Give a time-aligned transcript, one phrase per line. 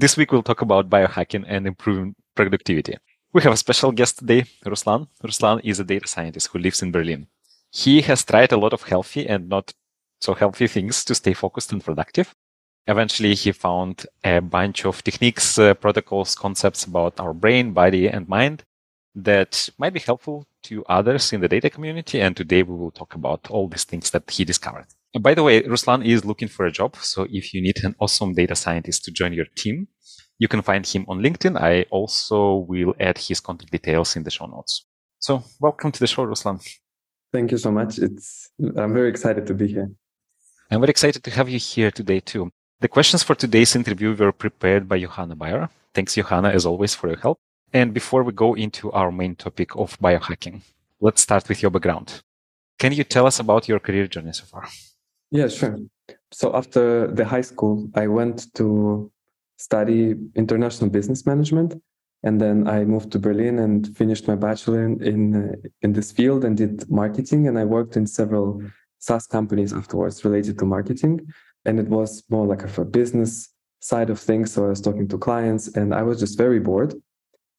[0.00, 2.94] This week we'll talk about biohacking and improving productivity.
[3.32, 5.08] We have a special guest today, Ruslan.
[5.24, 7.26] Ruslan is a data scientist who lives in Berlin.
[7.72, 9.72] He has tried a lot of healthy and not
[10.20, 12.32] so healthy things to stay focused and productive.
[12.86, 18.28] Eventually, he found a bunch of techniques, uh, protocols, concepts about our brain, body, and
[18.28, 18.62] mind
[19.16, 22.20] that might be helpful to others in the data community.
[22.20, 24.86] And today we will talk about all these things that he discovered.
[25.20, 26.96] By the way, Ruslan is looking for a job.
[26.96, 29.88] So if you need an awesome data scientist to join your team,
[30.38, 31.60] you can find him on LinkedIn.
[31.60, 34.84] I also will add his contact details in the show notes.
[35.18, 36.60] So welcome to the show, Ruslan.
[37.32, 37.98] Thank you so much.
[37.98, 39.90] It's I'm very excited to be here.
[40.70, 42.50] I'm very excited to have you here today too.
[42.80, 45.68] The questions for today's interview were prepared by Johanna Bayer.
[45.94, 47.38] Thanks, Johanna, as always, for your help.
[47.72, 50.60] And before we go into our main topic of biohacking,
[51.00, 52.22] let's start with your background.
[52.78, 54.68] Can you tell us about your career journey so far?
[55.30, 55.78] Yeah, sure.
[56.32, 59.10] So after the high school, I went to
[59.58, 61.74] study international business management,
[62.22, 66.12] and then I moved to Berlin and finished my bachelor in in, uh, in this
[66.12, 67.46] field and did marketing.
[67.48, 68.62] And I worked in several
[68.98, 71.20] SaaS companies afterwards related to marketing,
[71.64, 73.50] and it was more like a business
[73.80, 74.52] side of things.
[74.52, 76.94] So I was talking to clients, and I was just very bored.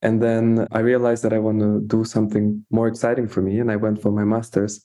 [0.01, 3.69] And then I realized that I want to do something more exciting for me, and
[3.71, 4.83] I went for my master's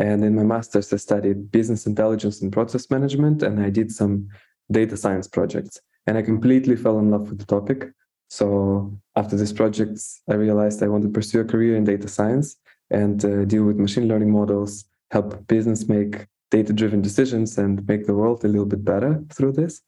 [0.00, 4.28] and in my master's, I studied business intelligence and process management, and I did some
[4.72, 5.78] data science projects.
[6.06, 7.92] And I completely fell in love with the topic.
[8.28, 12.56] So after these projects, I realized I want to pursue a career in data science
[12.90, 18.06] and uh, deal with machine learning models, help business make data driven decisions, and make
[18.06, 19.82] the world a little bit better through this.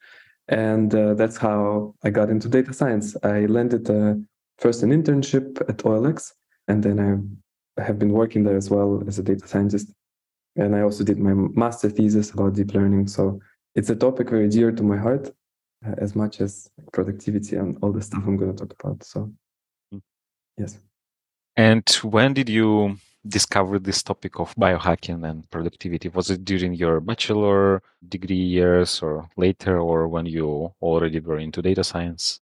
[0.48, 3.16] And uh, that's how I got into data science.
[3.22, 4.14] I landed uh,
[4.58, 6.32] first an internship at OLX,
[6.68, 9.90] and then I I have been working there as well as a data scientist.
[10.56, 13.08] And I also did my master thesis about deep learning.
[13.08, 13.40] So
[13.74, 15.28] it's a topic very dear to my heart,
[15.86, 19.02] uh, as much as productivity and all the stuff I'm going to talk about.
[19.02, 19.32] So,
[19.90, 19.98] hmm.
[20.58, 20.78] yes.
[21.56, 22.96] And when did you
[23.26, 26.08] discover this topic of biohacking and productivity?
[26.08, 31.62] Was it during your bachelor degree years or later, or when you already were into
[31.62, 32.40] data science?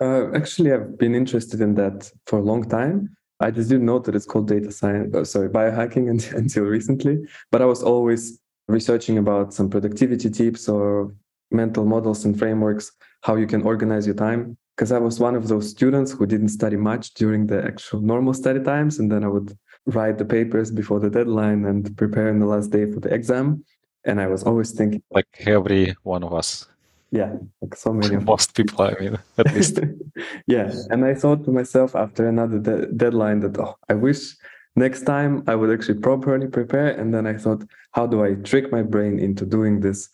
[0.00, 3.15] Uh, actually, I've been interested in that for a long time.
[3.40, 7.18] I just didn't know that it's called data science, oh, sorry, biohacking until, recently.
[7.50, 11.14] But I was always researching about some productivity tips or
[11.50, 12.92] mental models and frameworks,
[13.22, 14.56] how you can organize your time.
[14.76, 18.34] Because I was one of those students who didn't study much during the actual normal
[18.34, 18.98] study times.
[18.98, 22.70] And then I would write the papers before the deadline and prepare in the last
[22.70, 23.64] day for the exam.
[24.04, 26.66] And I was always thinking, like every one of us
[27.20, 29.78] yeah like so many most people i mean at least.
[30.46, 34.20] Yeah and i thought to myself after another de- deadline that oh i wish
[34.84, 37.62] next time i would actually properly prepare and then i thought
[37.96, 40.08] how do i trick my brain into doing this?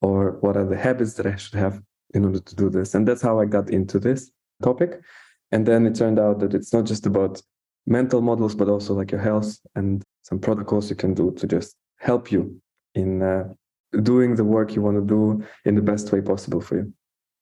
[0.00, 1.80] Or what are the habits that i should have
[2.14, 2.94] in order to do this?
[2.94, 4.20] And that's how i got into this
[4.62, 5.00] topic.
[5.52, 7.40] And then it turned out that it's not just about
[7.86, 11.74] mental models but also like your health and some protocols you can do to just
[11.98, 12.60] help you
[12.94, 13.44] in uh,
[14.02, 16.92] doing the work you want to do in the best way possible for you.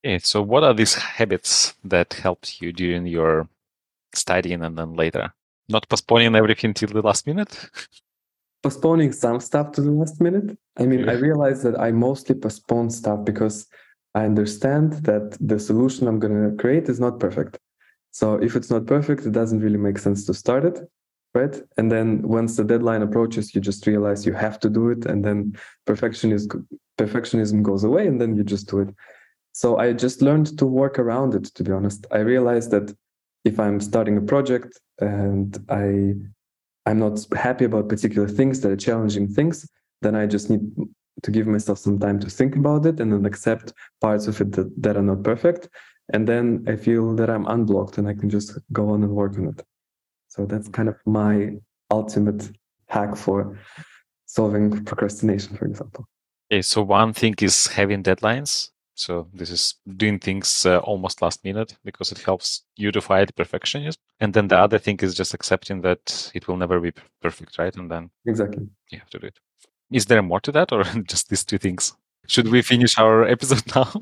[0.04, 3.48] Okay, so what are these habits that helped you during your
[4.12, 5.32] studying and then later?
[5.68, 7.70] Not postponing everything till the last minute?
[8.62, 10.56] postponing some stuff to the last minute.
[10.76, 13.66] I mean, I realize that I mostly postpone stuff because
[14.14, 17.58] I understand that the solution I'm going to create is not perfect.
[18.10, 20.80] So if it's not perfect, it doesn't really make sense to start it
[21.38, 21.54] right?
[21.76, 25.24] And then once the deadline approaches you just realize you have to do it and
[25.24, 25.38] then
[25.88, 26.66] perfectionism
[26.98, 28.90] perfectionism goes away and then you just do it.
[29.52, 32.00] So i just learned to work around it to be honest.
[32.10, 32.86] I realized that
[33.50, 34.70] if i'm starting a project
[35.00, 35.50] and
[35.84, 35.86] i
[36.88, 39.56] i'm not happy about particular things that are challenging things
[40.02, 40.64] then i just need
[41.22, 44.50] to give myself some time to think about it and then accept parts of it
[44.52, 45.62] that, that are not perfect.
[46.12, 49.34] And then i feel that i'm unblocked and i can just go on and work
[49.38, 49.60] on it
[50.36, 51.56] so that's kind of my
[51.90, 52.50] ultimate
[52.88, 53.58] hack for
[54.26, 56.04] solving procrastination, for example.
[56.52, 58.70] Okay, so one thing is having deadlines.
[58.94, 63.34] So this is doing things uh, almost last minute because it helps you to fight
[63.34, 63.98] perfectionism.
[64.20, 67.74] And then the other thing is just accepting that it will never be perfect, right?
[67.76, 69.38] And then exactly you have to do it.
[69.90, 71.92] Is there more to that, or just these two things?
[72.26, 73.92] Should we finish our episode now?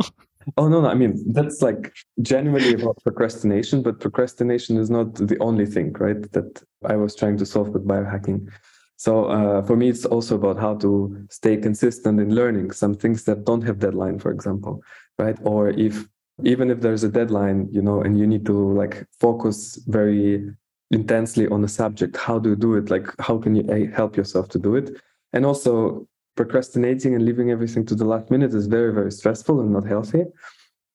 [0.57, 1.93] Oh no, no, I mean that's like
[2.23, 6.21] genuinely about procrastination, but procrastination is not the only thing, right?
[6.33, 8.51] That I was trying to solve with biohacking.
[8.97, 13.25] So uh, for me, it's also about how to stay consistent in learning some things
[13.25, 14.83] that don't have deadline, for example,
[15.19, 15.37] right?
[15.43, 16.07] Or if
[16.43, 20.51] even if there's a deadline, you know, and you need to like focus very
[20.91, 22.91] intensely on a subject, how do you do it?
[22.91, 24.91] Like how can you help yourself to do it?
[25.33, 26.07] And also
[26.37, 30.25] procrastinating and leaving everything to the last minute is very very stressful and not healthy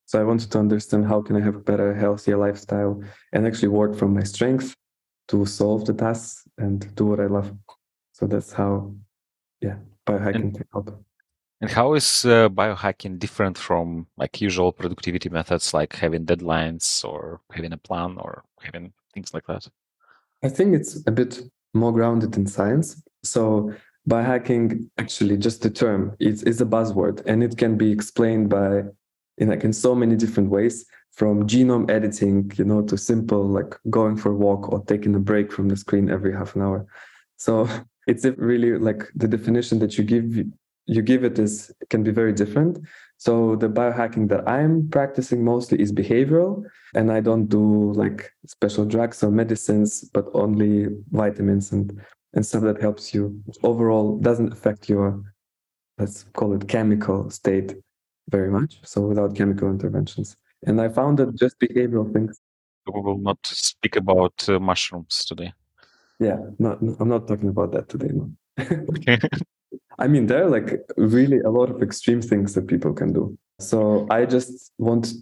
[0.10, 3.68] So I wanted to understand how can I have a better, healthier lifestyle and actually
[3.68, 4.76] work from my strength
[5.28, 7.54] to solve the tasks and do what I love.
[8.14, 8.96] So that's how,
[9.62, 9.76] yeah,
[10.08, 11.06] biohacking can help.
[11.62, 17.42] And how is uh, biohacking different from like usual productivity methods, like having deadlines or
[17.52, 19.68] having a plan or having things like that?
[20.42, 21.40] I think it's a bit
[21.76, 23.00] more grounded in science.
[23.24, 23.74] So
[24.10, 28.84] biohacking, actually, just the term, it's, is a buzzword, and it can be explained by
[29.38, 33.76] in like in so many different ways from genome editing you know to simple like
[33.90, 36.86] going for a walk or taking a break from the screen every half an hour.
[37.38, 37.68] So
[38.08, 40.46] it's really like the definition that you give
[40.86, 42.80] you give it is can be very different.
[43.18, 46.64] So the biohacking that i'm practicing mostly is behavioral
[46.96, 52.02] and i don't do like special drugs or medicines but only vitamins and
[52.34, 53.42] and stuff that helps you.
[53.64, 55.22] Overall doesn't affect your
[56.00, 57.76] let's call it chemical state
[58.30, 60.36] very much so without chemical interventions.
[60.66, 62.40] And i found that just behavioral things
[62.94, 65.54] we will not speak about uh, mushrooms today.
[66.20, 68.31] Yeah no, no, i'm not talking about that today no.
[68.60, 69.20] Okay.
[70.00, 73.38] I mean there are like really a lot of extreme things that people can do.
[73.60, 75.14] So i just want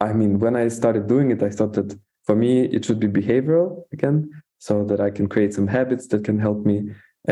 [0.00, 3.08] i mean when i started doing it i thought that for me it should be
[3.08, 4.30] behavioral again
[4.66, 6.76] so that i can create some habits that can help me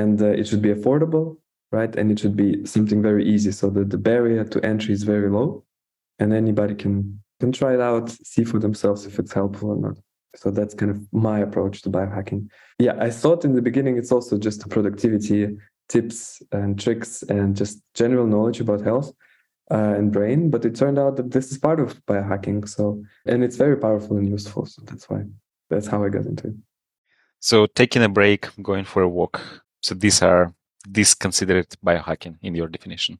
[0.00, 1.26] and uh, it should be affordable
[1.72, 5.04] right and it should be something very easy so that the barrier to entry is
[5.14, 5.48] very low
[6.18, 6.94] and anybody can
[7.40, 9.96] can try it out see for themselves if it's helpful or not
[10.36, 12.48] so that's kind of my approach to biohacking.
[12.78, 15.56] Yeah, I thought in the beginning it's also just productivity
[15.88, 19.12] tips and tricks and just general knowledge about health
[19.70, 22.68] uh, and brain, but it turned out that this is part of biohacking.
[22.68, 24.66] So, and it's very powerful and useful.
[24.66, 25.24] So that's why,
[25.68, 26.54] that's how I got into it.
[27.40, 29.40] So taking a break, going for a walk.
[29.80, 30.52] So these are,
[30.86, 33.18] these considered biohacking in your definition?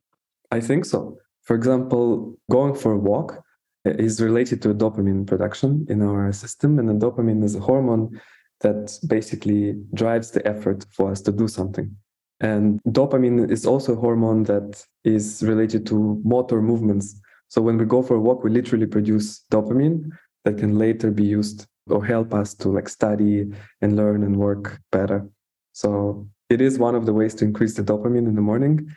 [0.50, 1.18] I think so.
[1.42, 3.42] For example, going for a walk
[3.86, 6.78] eh, is related to dopamine production in our system.
[6.78, 8.20] And the dopamine is a hormone
[8.60, 11.96] that basically drives the effort for us to do something.
[12.40, 17.18] And dopamine is also a hormone that is related to motor movements.
[17.48, 20.10] So when we go for a walk, we literally produce dopamine
[20.44, 23.50] that can later be used or help us to like study
[23.80, 25.28] and learn and work better.
[25.72, 28.90] So it is one of the ways to increase the dopamine in the morning.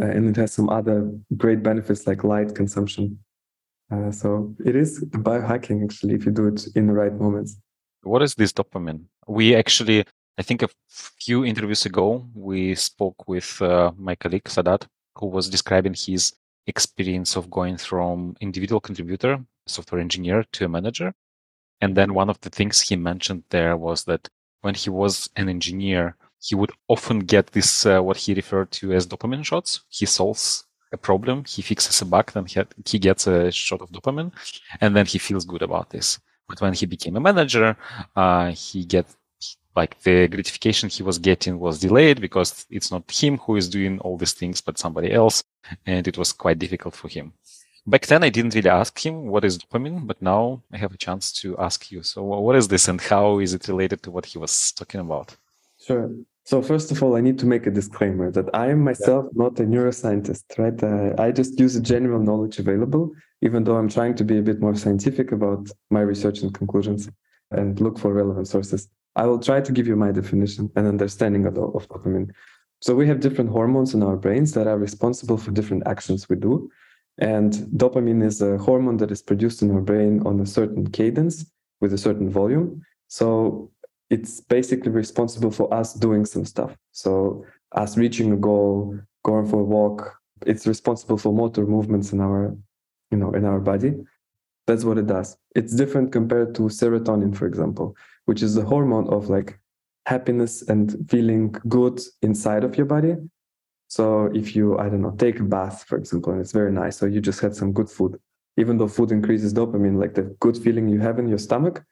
[0.00, 3.18] Uh, and it has some other great benefits like light consumption.
[3.90, 7.56] Uh, so it is biohacking actually if you do it in the right moments.
[8.02, 9.04] What is this dopamine?
[9.26, 10.04] We actually,
[10.38, 14.86] I think a few interviews ago, we spoke with uh, my colleague Sadat,
[15.16, 16.34] who was describing his
[16.66, 21.12] experience of going from individual contributor, software engineer, to a manager.
[21.80, 24.28] And then one of the things he mentioned there was that
[24.62, 28.92] when he was an engineer, he would often get this, uh, what he referred to
[28.92, 29.80] as dopamine shots.
[29.88, 33.90] He solves a problem, he fixes a bug, then he, he gets a shot of
[33.90, 34.32] dopamine,
[34.80, 36.18] and then he feels good about this.
[36.48, 37.76] But when he became a manager,
[38.14, 39.06] uh, he get
[39.74, 43.98] like the gratification he was getting was delayed because it's not him who is doing
[44.00, 45.44] all these things, but somebody else,
[45.84, 47.32] and it was quite difficult for him.
[47.86, 50.96] Back then, I didn't really ask him what is dopamine, but now I have a
[50.96, 52.02] chance to ask you.
[52.02, 55.36] So, what is this, and how is it related to what he was talking about?
[55.78, 56.10] Sure.
[56.46, 59.42] So first of all, I need to make a disclaimer that I am myself yeah.
[59.42, 60.80] not a neuroscientist, right?
[60.80, 64.42] Uh, I just use the general knowledge available, even though I'm trying to be a
[64.42, 67.10] bit more scientific about my research and conclusions
[67.50, 68.88] and look for relevant sources.
[69.16, 72.30] I will try to give you my definition and understanding of, of dopamine.
[72.80, 76.36] So we have different hormones in our brains that are responsible for different actions we
[76.36, 76.70] do.
[77.18, 81.46] And dopamine is a hormone that is produced in our brain on a certain cadence
[81.80, 82.82] with a certain volume.
[83.08, 83.70] So
[84.10, 86.76] it's basically responsible for us doing some stuff.
[86.92, 92.20] So us reaching a goal, going for a walk, it's responsible for motor movements in
[92.20, 92.56] our,
[93.10, 93.94] you know, in our body.
[94.66, 95.36] That's what it does.
[95.54, 97.96] It's different compared to serotonin, for example,
[98.26, 99.58] which is a hormone of like
[100.06, 103.16] happiness and feeling good inside of your body.
[103.88, 106.98] So if you, I don't know, take a bath, for example, and it's very nice,
[106.98, 108.18] so you just had some good food.
[108.56, 111.84] Even though food increases dopamine, like the good feeling you have in your stomach,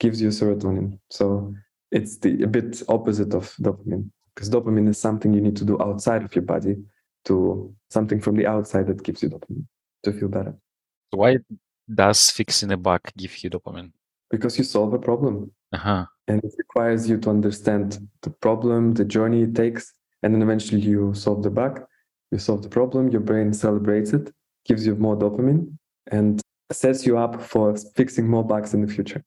[0.00, 0.98] gives you serotonin.
[1.10, 1.54] So
[1.90, 5.80] it's the a bit opposite of dopamine because dopamine is something you need to do
[5.80, 6.76] outside of your body
[7.24, 9.66] to something from the outside that gives you dopamine
[10.04, 10.54] to feel better.
[11.10, 11.38] Why
[11.92, 13.92] does fixing a bug give you dopamine?
[14.30, 15.50] Because you solve a problem.
[15.72, 16.04] Uh-huh.
[16.28, 20.80] And it requires you to understand the problem, the journey it takes, and then eventually
[20.80, 21.82] you solve the bug,
[22.30, 24.32] you solve the problem, your brain celebrates it,
[24.64, 25.76] gives you more dopamine,
[26.10, 29.24] and sets you up for fixing more bugs in the future.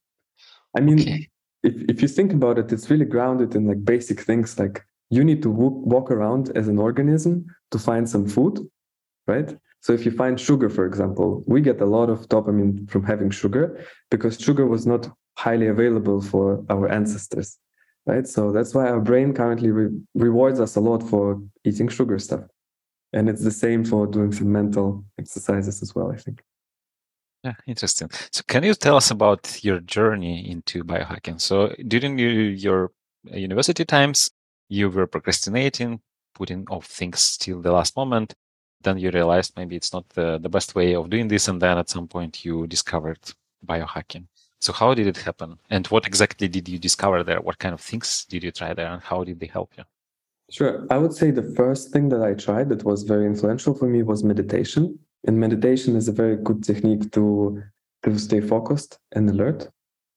[0.77, 1.29] I mean, okay.
[1.63, 5.24] if, if you think about it, it's really grounded in like basic things like you
[5.24, 8.60] need to walk around as an organism to find some food,
[9.27, 9.57] right?
[9.81, 13.31] So if you find sugar, for example, we get a lot of dopamine from having
[13.31, 17.57] sugar because sugar was not highly available for our ancestors,
[18.05, 18.27] right?
[18.27, 22.41] So that's why our brain currently re- rewards us a lot for eating sugar stuff.
[23.13, 26.41] And it's the same for doing some mental exercises as well, I think.
[27.43, 28.10] Yeah, interesting.
[28.31, 31.41] So, can you tell us about your journey into biohacking?
[31.41, 32.91] So, during your
[33.34, 34.29] uh, university times,
[34.70, 36.01] you were procrastinating,
[36.36, 38.36] putting off things till the last moment.
[38.81, 41.48] Then you realized maybe it's not the, the best way of doing this.
[41.48, 43.20] And then at some point, you discovered
[43.65, 44.27] biohacking.
[44.62, 45.58] So, how did it happen?
[45.72, 47.41] And what exactly did you discover there?
[47.41, 48.91] What kind of things did you try there?
[48.94, 49.84] And how did they help you?
[50.51, 50.86] Sure.
[50.91, 54.03] I would say the first thing that I tried that was very influential for me
[54.03, 55.00] was meditation.
[55.25, 57.63] And meditation is a very good technique to,
[58.03, 59.68] to stay focused and alert.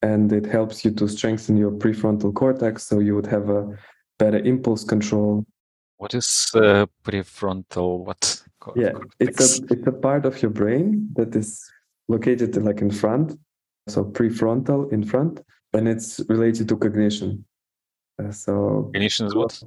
[0.02, 3.78] And it helps you to strengthen your prefrontal cortex so you would have a
[4.18, 5.46] better impulse control.
[5.96, 8.04] What is uh, prefrontal?
[8.04, 8.42] What?
[8.76, 11.62] Yeah, it's a it's a part of your brain that is
[12.08, 13.38] located like in front,
[13.88, 15.40] so prefrontal in front,
[15.72, 17.44] and it's related to cognition.
[18.22, 19.62] Uh, so cognition is what?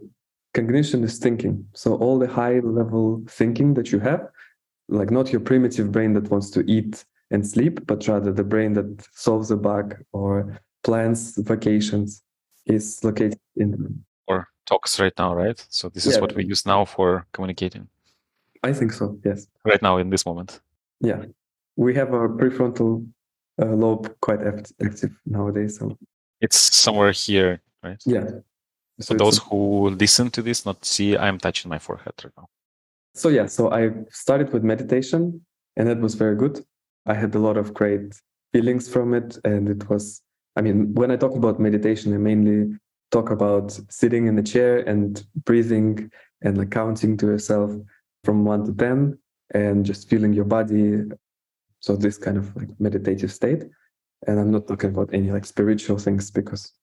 [0.53, 1.65] Cognition is thinking.
[1.73, 4.29] So all the high level thinking that you have
[4.89, 8.73] like not your primitive brain that wants to eat and sleep, but rather the brain
[8.73, 12.23] that solves a bug or plans vacations
[12.65, 15.65] is located in or talks right now, right?
[15.69, 16.21] So this is yeah.
[16.21, 17.87] what we use now for communicating.
[18.63, 19.17] I think so.
[19.23, 19.47] Yes.
[19.65, 20.61] Right now, in this moment.
[20.99, 21.25] Yeah,
[21.75, 23.07] we have our prefrontal
[23.59, 25.79] Uh, lobe quite active nowadays.
[25.79, 25.97] So
[26.41, 28.01] it's somewhere here, right?
[28.05, 28.29] Yeah.
[28.99, 32.47] So For those who listen to this, not see, I'm touching my forehead right now.
[33.13, 35.41] So yeah, so I started with meditation
[35.75, 36.63] and that was very good.
[37.05, 38.19] I had a lot of great
[38.53, 39.37] feelings from it.
[39.43, 40.21] And it was,
[40.55, 42.77] I mean, when I talk about meditation, I mainly
[43.11, 46.11] talk about sitting in a chair and breathing
[46.41, 47.71] and like counting to yourself
[48.23, 49.17] from one to 10
[49.53, 51.03] and just feeling your body.
[51.79, 53.63] So this kind of like meditative state.
[54.27, 56.73] And I'm not talking about any like spiritual things because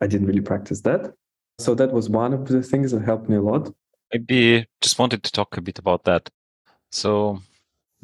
[0.00, 1.12] I didn't really practice that.
[1.58, 3.72] So that was one of the things that helped me a lot
[4.12, 6.30] maybe just wanted to talk a bit about that.
[6.90, 7.40] So,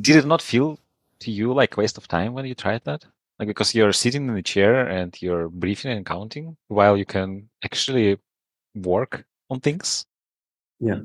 [0.00, 0.78] did it not feel
[1.20, 3.04] to you like waste of time when you tried that?
[3.38, 7.48] Like because you're sitting in the chair and you're breathing and counting while you can
[7.64, 8.18] actually
[8.74, 10.06] work on things.
[10.80, 11.00] Yeah.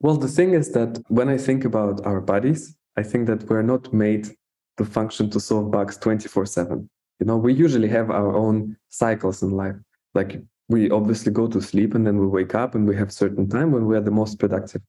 [0.00, 3.62] Well, the thing is that when I think about our bodies, I think that we're
[3.62, 4.28] not made
[4.76, 6.88] to function to solve bugs 24 7.
[7.20, 9.76] You know, we usually have our own cycles in life.
[10.14, 13.48] Like we obviously go to sleep and then we wake up and we have certain
[13.48, 14.82] time when we are the most productive.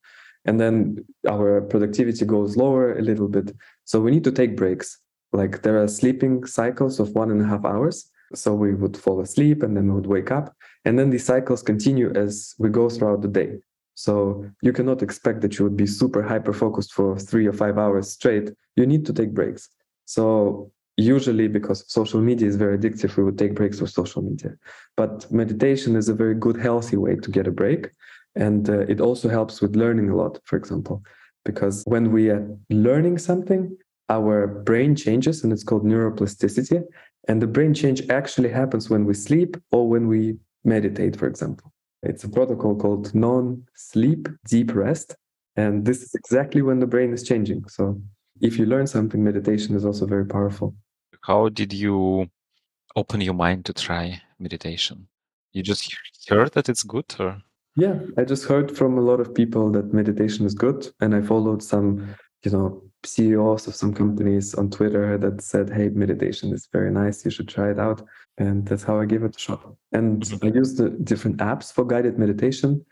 [0.45, 3.53] And then our productivity goes lower a little bit.
[3.85, 4.97] So we need to take breaks.
[5.33, 8.09] Like there are sleeping cycles of one and a half hours.
[8.33, 10.53] So we would fall asleep and then we would wake up.
[10.85, 13.57] And then these cycles continue as we go throughout the day.
[13.95, 17.77] So you cannot expect that you would be super hyper focused for three or five
[17.77, 18.51] hours straight.
[18.75, 19.69] You need to take breaks
[20.07, 24.51] so usually because social media is very addictive we would take breaks with social media.
[24.95, 27.91] But meditation is a very good healthy way to get a break.
[28.35, 31.03] And uh, it also helps with learning a lot for example.
[31.45, 33.77] Because when we are learning something
[34.09, 36.83] our brain changes and it's called neuroplasticity.
[37.27, 41.73] And the brain change actually happens when we sleep or when we meditate for example.
[42.03, 45.15] It's a protocol called non-sleep deep rest.
[45.55, 47.67] And this is exactly when the brain is changing.
[47.67, 47.99] So
[48.41, 50.75] if you learn something meditation is also very powerful
[51.27, 52.29] how did you
[52.95, 55.07] open your mind to try meditation?
[55.51, 55.93] You just
[56.29, 57.41] heard that it's good, or?
[57.75, 61.21] Yeah, I just heard from a lot of people that meditation is good, and I
[61.21, 66.67] followed some, you know, CEOs of some companies on Twitter that said, "Hey, meditation is
[66.71, 67.25] very nice.
[67.25, 68.01] You should try it out."
[68.37, 69.61] And that's how I gave it a shot.
[69.91, 70.45] And mm-hmm.
[70.45, 72.85] I use the different apps for guided meditation.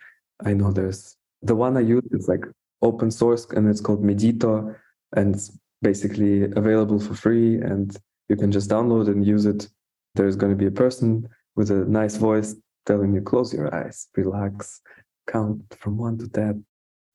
[0.45, 2.45] I know there's the one I use is like
[2.81, 4.75] open source, and it's called Medito,
[5.13, 7.61] and it's basically available for free.
[7.61, 7.95] And
[8.29, 9.67] you can just download and use it.
[10.15, 14.07] There's going to be a person with a nice voice telling you, close your eyes,
[14.15, 14.81] relax,
[15.27, 16.65] count from one to 10.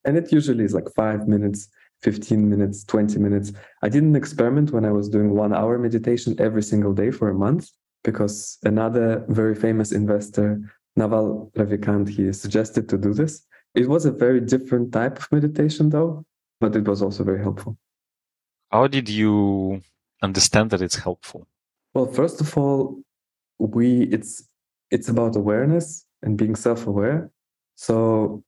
[0.05, 1.69] And it usually is like five minutes,
[2.03, 3.53] 15 minutes, 20 minutes.
[3.83, 7.29] I did an experiment when I was doing one hour meditation every single day for
[7.29, 7.69] a month
[8.03, 10.61] because another very famous investor,
[10.97, 13.43] Naval Ravikant, he suggested to do this.
[13.75, 16.25] It was a very different type of meditation though,
[16.61, 17.77] but it was also very helpful.
[18.71, 19.83] How did you
[20.23, 21.47] understand that it's helpful?
[21.95, 23.01] Well, first of all,
[23.59, 24.49] we it's
[24.91, 27.31] it's about awareness and being self-aware.
[27.77, 28.43] So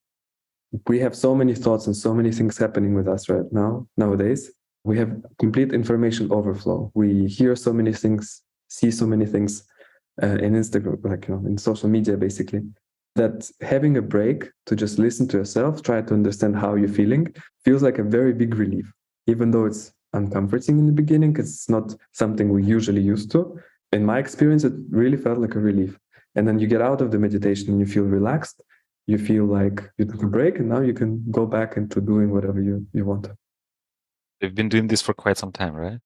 [0.86, 4.50] we have so many thoughts and so many things happening with us right now nowadays.
[4.84, 6.90] We have complete information overflow.
[6.94, 9.64] We hear so many things, see so many things
[10.22, 12.62] uh, in Instagram, like you know, in social media, basically.
[13.14, 17.34] That having a break to just listen to yourself, try to understand how you're feeling,
[17.64, 18.90] feels like a very big relief
[19.26, 23.58] even though it's uncomforting in the beginning because it's not something we usually used to.
[23.92, 25.98] In my experience, it really felt like a relief.
[26.34, 28.62] And then you get out of the meditation and you feel relaxed.
[29.06, 32.30] You feel like you took a break and now you can go back into doing
[32.30, 33.28] whatever you, you want.
[34.40, 35.98] You've been doing this for quite some time, right?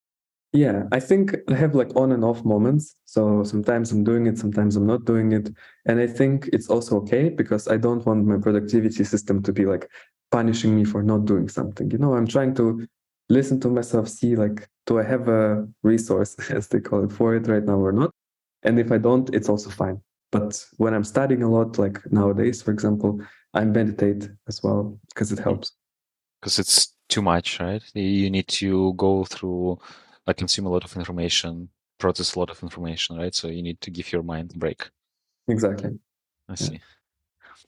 [0.57, 2.97] Yeah, I think I have like on and off moments.
[3.05, 5.51] So sometimes I'm doing it, sometimes I'm not doing it.
[5.85, 9.67] And I think it's also okay because I don't want my productivity system to be
[9.67, 9.87] like
[10.31, 11.91] punishing me for not doing something.
[11.91, 12.87] You know, I'm trying to
[13.29, 17.35] listen to myself, see like, do I have a resource, as they call it, for
[17.35, 18.11] it right now or not?
[18.63, 20.01] And if I don't, it's also fine.
[20.33, 23.21] But when I'm studying a lot, like nowadays, for example,
[23.53, 25.73] I meditate as well because it helps.
[26.41, 27.83] Because it's too much, right?
[27.95, 29.79] You need to go through,
[30.27, 31.69] like, consume a lot of information,
[31.99, 33.35] process a lot of information, right?
[33.35, 34.89] So you need to give your mind a break.
[35.49, 35.99] Exactly.
[36.49, 36.81] I see.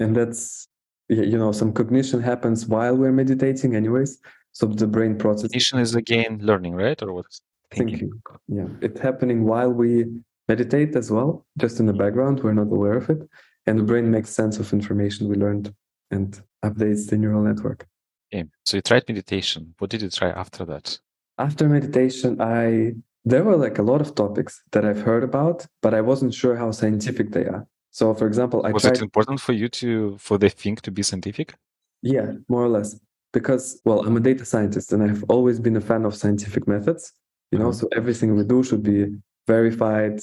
[0.00, 0.68] And that's,
[1.08, 4.18] you know, some cognition happens while we're meditating, anyways.
[4.52, 5.50] So the brain process.
[5.50, 7.00] Cognition is again learning, right?
[7.02, 7.26] Or what?
[7.70, 7.98] Thinking.
[7.98, 8.22] thinking.
[8.48, 10.06] Yeah, it's happening while we
[10.48, 12.02] meditate as well, just in the mm-hmm.
[12.02, 12.40] background.
[12.42, 13.28] We're not aware of it.
[13.66, 15.74] And the brain makes sense of information we learned
[16.10, 17.86] and updates the neural network.
[18.32, 18.44] Okay.
[18.64, 19.74] So you tried meditation.
[19.78, 20.98] What did you try after that?
[21.38, 25.94] After meditation, I there were like a lot of topics that I've heard about, but
[25.94, 27.66] I wasn't sure how scientific they are.
[27.90, 30.90] So for example, I was tried, it important for you to for the thing to
[30.90, 31.54] be scientific?
[32.02, 32.98] Yeah, more or less.
[33.32, 37.12] Because well, I'm a data scientist and I've always been a fan of scientific methods.
[37.50, 37.80] You know, mm-hmm.
[37.80, 39.06] so everything we do should be
[39.46, 40.20] verified,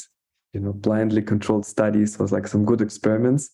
[0.53, 3.49] you know, blindly controlled studies was like some good experiments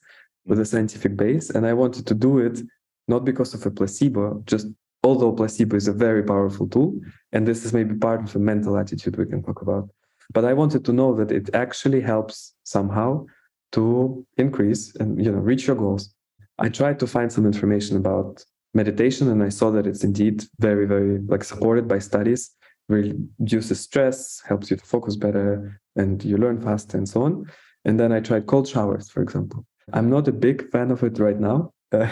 [0.45, 1.49] with a scientific base.
[1.49, 2.61] And I wanted to do it
[3.07, 4.67] not because of a placebo, just
[5.03, 6.99] although placebo is a very powerful tool.
[7.31, 9.89] And this is maybe part of a mental attitude we can talk about.
[10.33, 13.25] But I wanted to know that it actually helps somehow
[13.73, 16.13] to increase and you know reach your goals.
[16.59, 18.43] I tried to find some information about
[18.73, 22.51] meditation and I saw that it's indeed very, very like supported by studies
[22.91, 27.49] reduces stress, helps you to focus better, and you learn faster, and so on.
[27.85, 29.65] And then I tried cold showers, for example.
[29.93, 31.73] I'm not a big fan of it right now.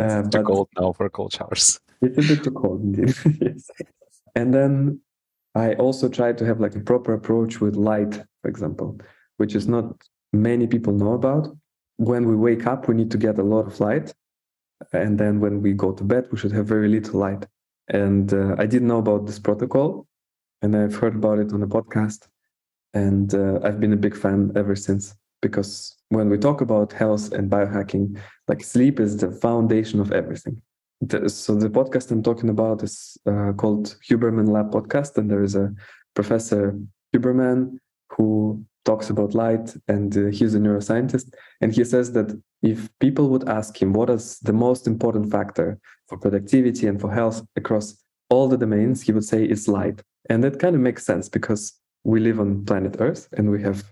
[0.00, 1.78] Uh, uh, too cold now for cold showers.
[2.02, 3.14] A bit too cold indeed.
[4.34, 5.00] And then
[5.54, 9.00] I also tried to have like a proper approach with light, for example,
[9.38, 9.86] which is not
[10.34, 11.48] many people know about.
[11.96, 14.12] When we wake up, we need to get a lot of light.
[14.92, 17.46] And then when we go to bed, we should have very little light.
[17.88, 20.06] And uh, I didn't know about this protocol,
[20.60, 22.26] and I've heard about it on a podcast.
[22.92, 27.32] And uh, I've been a big fan ever since because when we talk about health
[27.32, 30.60] and biohacking, like sleep is the foundation of everything.
[31.00, 35.42] The, so the podcast I'm talking about is uh, called Huberman Lab Podcast, and there
[35.42, 35.74] is a
[36.14, 36.78] professor
[37.14, 37.78] Huberman
[38.10, 41.34] who talks about light, and uh, he's a neuroscientist.
[41.60, 45.78] And he says that if people would ask him what is the most important factor
[46.08, 50.02] for productivity and for health across all the domains, he would say it's light.
[50.30, 53.84] And that kind of makes sense because we live on planet Earth and we have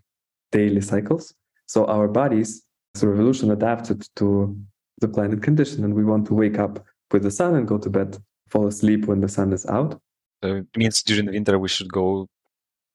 [0.53, 1.35] daily cycles.
[1.67, 2.63] So our bodies,
[2.97, 4.57] through evolution, adapted to
[5.01, 7.91] the planet condition, and we want to wake up with the sun and go to
[7.91, 10.01] bed, fall asleep when the sun is out.
[10.43, 12.29] So it means during the winter we should go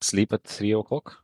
[0.02, 1.18] sleep at three o'clock.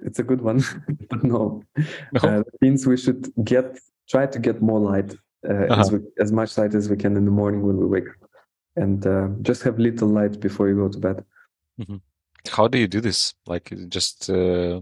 [0.00, 0.62] It's a good one,
[1.10, 1.62] but no.
[1.76, 2.20] no.
[2.20, 3.78] Uh, means we should get
[4.08, 5.14] try to get more light
[5.48, 5.80] uh, uh-huh.
[5.80, 8.30] as, we, as much light as we can in the morning when we wake up,
[8.76, 11.24] and uh, just have little light before you go to bed.
[11.80, 11.96] Mm-hmm.
[12.48, 13.34] How do you do this?
[13.46, 14.80] Like just uh,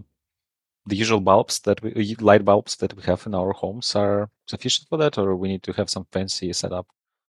[0.85, 4.89] the usual bulbs that we light bulbs that we have in our homes are sufficient
[4.89, 6.87] for that, or we need to have some fancy setup?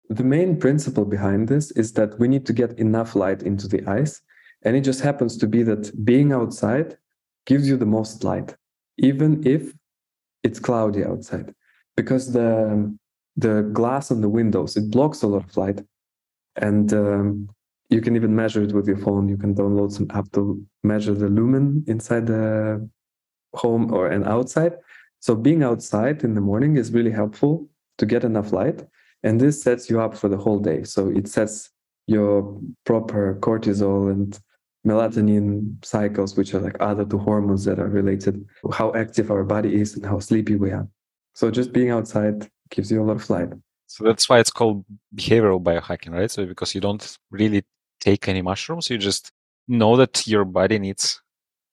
[0.09, 3.87] The main principle behind this is that we need to get enough light into the
[3.87, 4.23] eyes,
[4.63, 6.97] and it just happens to be that being outside
[7.47, 8.57] gives you the most light,
[8.97, 9.73] even if
[10.43, 11.55] it's cloudy outside,
[11.97, 12.97] because the
[13.37, 15.83] the glass on the windows it blocks a lot of light,
[16.57, 17.49] and um,
[17.91, 19.29] you can even measure it with your phone.
[19.29, 22.89] You can download some app to measure the lumen inside the
[23.55, 24.77] home or and outside.
[25.21, 27.69] So being outside in the morning is really helpful
[27.99, 28.87] to get enough light,
[29.23, 30.85] and this sets you up for the whole day.
[30.85, 31.71] So it sets
[32.07, 34.39] your proper cortisol and
[34.87, 39.45] melatonin cycles, which are like other two hormones that are related, to how active our
[39.45, 40.89] body is and how sleepy we are.
[41.35, 43.51] So just being outside gives you a lot of light.
[43.87, 46.31] So that's why it's called behavioral biohacking, right?
[46.31, 47.65] So because you don't really
[48.01, 49.33] take any mushrooms, you just
[49.67, 51.21] know that your body needs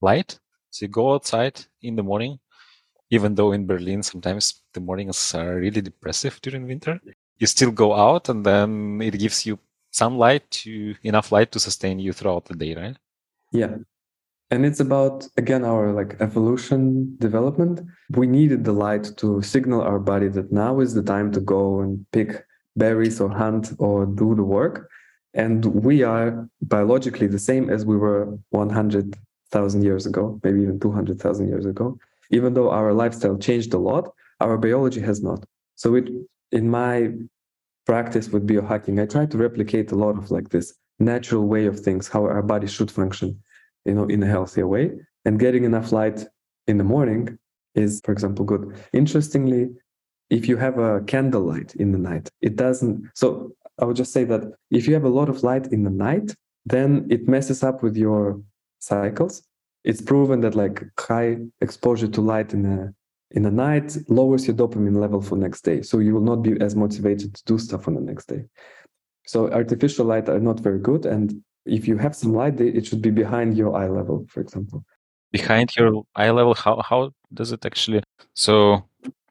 [0.02, 0.40] light.
[0.72, 2.40] So you go outside in the morning,
[3.10, 7.00] even though in Berlin sometimes the mornings are really depressive during winter.
[7.38, 9.60] You still go out and then it gives you
[9.92, 12.98] some light to enough light to sustain you throughout the day, right?
[13.52, 13.76] Yeah.
[14.52, 17.82] And it's about again our like evolution development.
[18.12, 21.80] We needed the light to signal our body that now is the time to go
[21.80, 22.46] and pick
[22.76, 24.90] berries or hunt or do the work.
[25.34, 31.48] And we are biologically the same as we were 100,000 years ago, maybe even 200,000
[31.48, 31.98] years ago.
[32.32, 35.44] Even though our lifestyle changed a lot, our biology has not.
[35.76, 36.10] So it,
[36.56, 37.12] in my
[37.86, 41.80] practice with biohacking, I try to replicate a lot of like this natural way of
[41.80, 43.40] things, how our body should function,
[43.84, 44.92] you know, in a healthier way.
[45.26, 46.26] And getting enough light
[46.68, 47.38] in the morning
[47.76, 48.74] is, for example, good.
[48.94, 49.70] Interestingly,
[50.30, 53.12] if you have a candle light in the night, it doesn't.
[53.14, 55.90] So I would just say that if you have a lot of light in the
[55.90, 56.34] night,
[56.66, 58.42] then it messes up with your
[58.80, 59.44] cycles.
[59.84, 62.94] It's proven that like high exposure to light in the
[63.32, 65.82] in the night lowers your dopamine level for next day.
[65.82, 68.46] So you will not be as motivated to do stuff on the next day.
[69.26, 71.06] So artificial light are not very good.
[71.06, 74.86] And if you have some light, it should be behind your eye level, for example.
[75.32, 78.04] Behind your eye level, how how does it actually?
[78.36, 78.84] So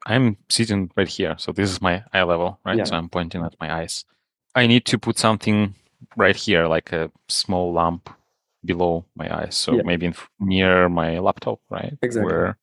[0.05, 1.35] I'm sitting right here.
[1.37, 2.77] So this is my eye level, right?
[2.77, 2.83] Yeah.
[2.83, 4.05] So I'm pointing at my eyes.
[4.53, 5.73] I need to put something
[6.15, 8.09] right here, like a small lamp
[8.63, 9.55] below my eyes.
[9.55, 9.81] So yeah.
[9.83, 11.97] maybe near my laptop, right?
[12.01, 12.31] Exactly.
[12.31, 12.57] Where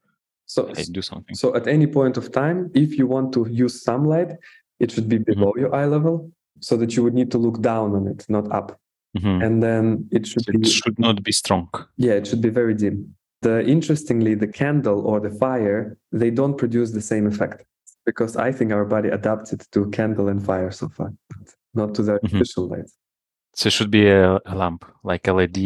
[0.52, 1.34] so do something.
[1.34, 4.32] So at any point of time, if you want to use sunlight,
[4.80, 5.60] it should be below mm-hmm.
[5.60, 8.78] your eye level, so that you would need to look down on it, not up.
[9.16, 9.42] Mm-hmm.
[9.42, 10.58] And then it should so be.
[10.58, 11.68] It should not be strong.
[11.96, 13.14] Yeah, it should be very dim.
[13.40, 17.64] The interestingly, the candle or the fire, they don't produce the same effect
[18.04, 21.12] because I think our body adapted to candle and fire so far,
[21.74, 22.26] not to the mm-hmm.
[22.26, 22.80] artificial mm-hmm.
[22.80, 22.90] light.
[23.54, 25.58] So it should be a, a, lamp, like LED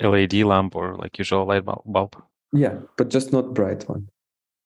[0.00, 2.16] LED lamp or like usual light bulb.
[2.52, 4.08] Yeah, but just not bright one.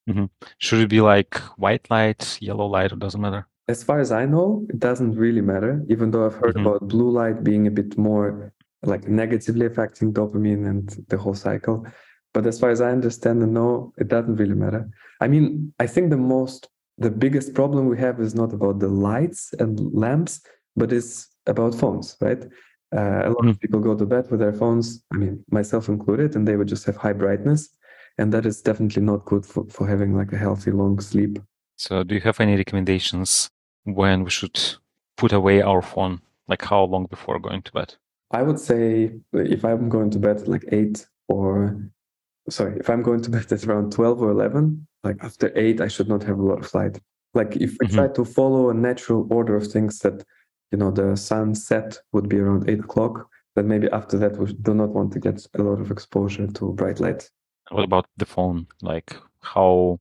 [0.09, 0.25] Mm-hmm.
[0.59, 3.47] Should it be like white light, yellow light, or doesn't matter?
[3.69, 5.85] As far as I know, it doesn't really matter.
[5.88, 6.67] Even though I've heard mm-hmm.
[6.67, 11.87] about blue light being a bit more like negatively affecting dopamine and the whole cycle.
[12.35, 14.88] But as far as I understand and know, it doesn't really matter.
[15.21, 18.88] I mean, I think the most, the biggest problem we have is not about the
[18.88, 20.41] lights and lamps,
[20.75, 22.43] but it's about phones, right?
[22.95, 23.51] Uh, a lot mm.
[23.51, 26.69] of people go to bed with their phones, I mean, myself included, and they would
[26.69, 27.69] just have high brightness.
[28.18, 31.38] And that is definitely not good for, for having like a healthy long sleep.
[31.77, 33.51] So, do you have any recommendations
[33.85, 34.61] when we should
[35.16, 36.20] put away our phone?
[36.48, 37.94] Like, how long before going to bed?
[38.31, 41.77] I would say if I'm going to bed like eight or
[42.48, 45.88] sorry, if I'm going to bed at around 12 or 11, like after eight, I
[45.88, 46.98] should not have a lot of light.
[47.35, 47.94] Like if I mm-hmm.
[47.94, 50.25] try to follow a natural order of things that,
[50.70, 54.75] you know, the sunset would be around eight o'clock, then maybe after that, we do
[54.75, 57.31] not want to get a lot of exposure to bright light.
[57.72, 58.66] What about the phone?
[58.80, 59.98] Like how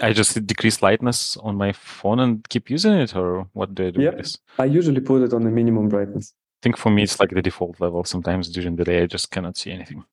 [0.00, 3.90] I just decrease lightness on my phone and keep using it, or what do I
[3.90, 4.38] do with this?
[4.58, 6.32] I usually put it on the minimum brightness.
[6.34, 8.04] I think for me, it's like the default level.
[8.04, 10.04] Sometimes during the day, I just cannot see anything.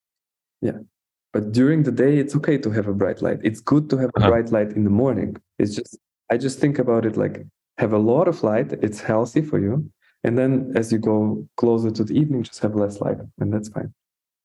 [0.60, 0.78] Yeah.
[1.32, 3.38] But during the day, it's okay to have a bright light.
[3.44, 4.28] It's good to have a uh-huh.
[4.30, 5.36] bright light in the morning.
[5.58, 5.96] It's just,
[6.30, 7.46] I just think about it like
[7.78, 8.72] have a lot of light.
[8.82, 9.90] It's healthy for you.
[10.24, 13.70] And then as you go closer to the evening, just have less light, and that's
[13.70, 13.94] fine.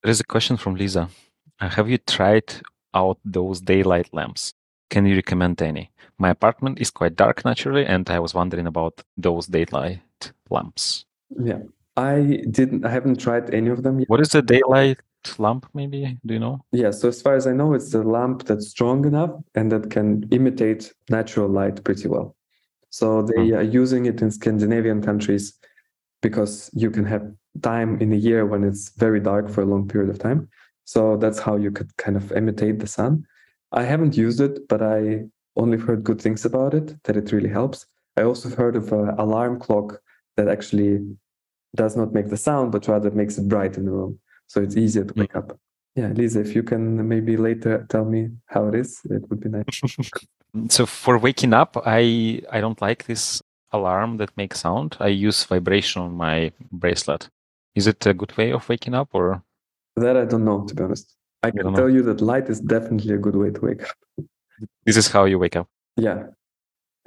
[0.04, 1.10] There is a question from Lisa.
[1.60, 2.54] Uh, have you tried
[2.94, 4.54] out those daylight lamps?
[4.90, 5.92] Can you recommend any?
[6.18, 10.02] My apartment is quite dark naturally, and I was wondering about those daylight
[10.50, 11.06] lamps.
[11.30, 11.60] Yeah,
[11.98, 12.86] I didn't.
[12.86, 14.10] I haven't tried any of them yet.
[14.10, 15.00] What is the daylight
[15.38, 15.66] lamp?
[15.74, 16.64] Maybe do you know?
[16.72, 16.92] Yeah.
[16.92, 20.28] So as far as I know, it's a lamp that's strong enough and that can
[20.32, 22.36] imitate natural light pretty well.
[22.90, 23.58] So they mm.
[23.58, 25.54] are using it in Scandinavian countries
[26.22, 27.30] because you can have
[27.62, 30.48] time in a year when it's very dark for a long period of time.
[30.86, 33.26] So that's how you could kind of imitate the sun.
[33.72, 35.26] I haven't used it, but I
[35.58, 37.86] only heard good things about it, that it really helps.
[38.18, 40.00] I also heard of an alarm clock
[40.38, 41.00] that actually
[41.76, 44.20] does not make the sound, but rather makes it bright in the room.
[44.48, 45.40] So it's easier to wake mm.
[45.40, 45.60] up.
[45.96, 49.50] Yeah, Lisa, if you can maybe later tell me how it is, it would be
[49.50, 49.82] nice.
[50.70, 54.98] so for waking up, I I don't like this alarm that makes sound.
[55.00, 57.30] I use vibration on my bracelet.
[57.76, 59.42] Is it a good way of waking up or?
[59.96, 61.16] That I don't know, to be honest.
[61.44, 64.26] I can tell you that light is definitely a good way to wake up.
[64.86, 65.68] This is how you wake up.
[65.96, 66.24] Yeah.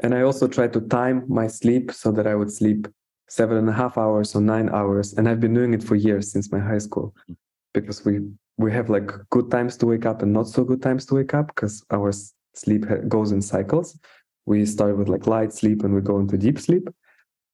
[0.02, 2.86] And I also try to time my sleep so that I would sleep
[3.28, 5.14] seven and a half hours or nine hours.
[5.14, 7.36] And I've been doing it for years since my high school mm.
[7.74, 8.20] because we
[8.58, 11.34] we have like good times to wake up and not so good times to wake
[11.34, 12.12] up because our
[12.54, 13.98] sleep goes in cycles.
[14.46, 16.88] We start with like light sleep and we go into deep sleep.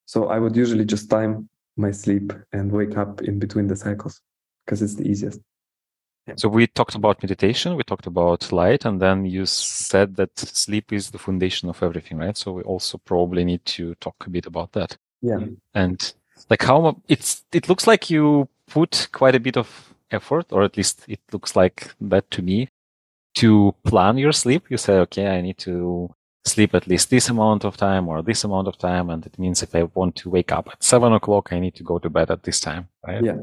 [0.05, 4.21] So I would usually just time my sleep and wake up in between the cycles
[4.65, 5.39] because it's the easiest.
[6.37, 10.91] So we talked about meditation, we talked about light, and then you said that sleep
[10.91, 12.35] is the foundation of everything, right?
[12.35, 14.97] So we also probably need to talk a bit about that.
[15.21, 15.35] Yeah.
[15.35, 15.57] Mm.
[15.75, 16.13] And
[16.49, 20.77] like how it's it looks like you put quite a bit of effort, or at
[20.77, 22.69] least it looks like that to me,
[23.35, 24.63] to plan your sleep.
[24.69, 26.09] You say, okay, I need to
[26.43, 29.11] sleep at least this amount of time or this amount of time.
[29.11, 31.83] And it means if I want to wake up at seven o'clock, I need to
[31.83, 33.23] go to bed at this time, right?
[33.23, 33.37] Yeah.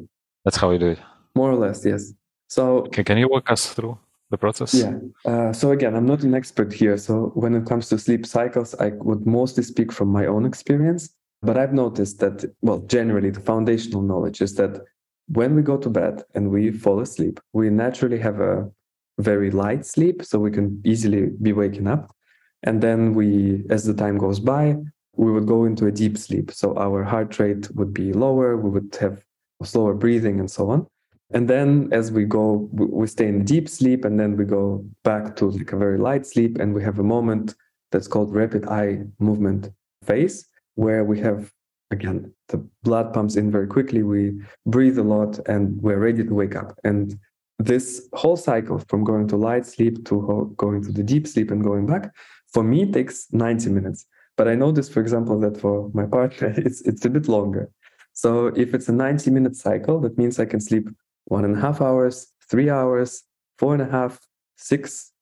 [0.45, 0.99] That's how we do it.
[1.35, 2.13] More or less, yes.
[2.49, 3.99] So can, can you walk us through
[4.31, 4.75] the process?
[4.75, 4.99] Yeah.
[5.25, 6.97] Uh, so again, I'm not an expert here.
[6.99, 11.15] So when it comes to sleep cycles, I would mostly speak from my own experience.
[11.43, 14.81] But I've noticed that, well, generally, the foundational knowledge is that
[15.27, 18.71] when we go to bed and we fall asleep, we naturally have a
[19.19, 22.15] very light sleep, so we can easily be waking up.
[22.63, 24.77] And then we, as the time goes by,
[25.17, 26.53] we would go into a deep sleep.
[26.53, 29.25] So our heart rate would be lower, we would have
[29.65, 30.87] slower breathing, and so on.
[31.35, 35.37] And then as we go, we stay in deep sleep, and then we go back
[35.37, 37.55] to like a very light sleep, and we have a moment
[37.91, 39.71] that's called rapid eye movement
[40.05, 41.53] phase, where we have
[41.91, 44.33] again the blood pumps in very quickly, we
[44.67, 46.79] breathe a lot, and we're ready to wake up.
[46.85, 47.19] And
[47.59, 51.63] this whole cycle from going to light sleep to going to the deep sleep and
[51.63, 52.13] going back
[52.53, 56.81] for me takes 90 minutes but i noticed for example that for my partner it's
[56.83, 57.71] it's a bit longer
[58.13, 60.89] so if it's a 90 minute cycle that means i can sleep
[61.27, 63.23] one and a half hours three hours
[63.59, 64.19] four and a half
[64.57, 65.13] six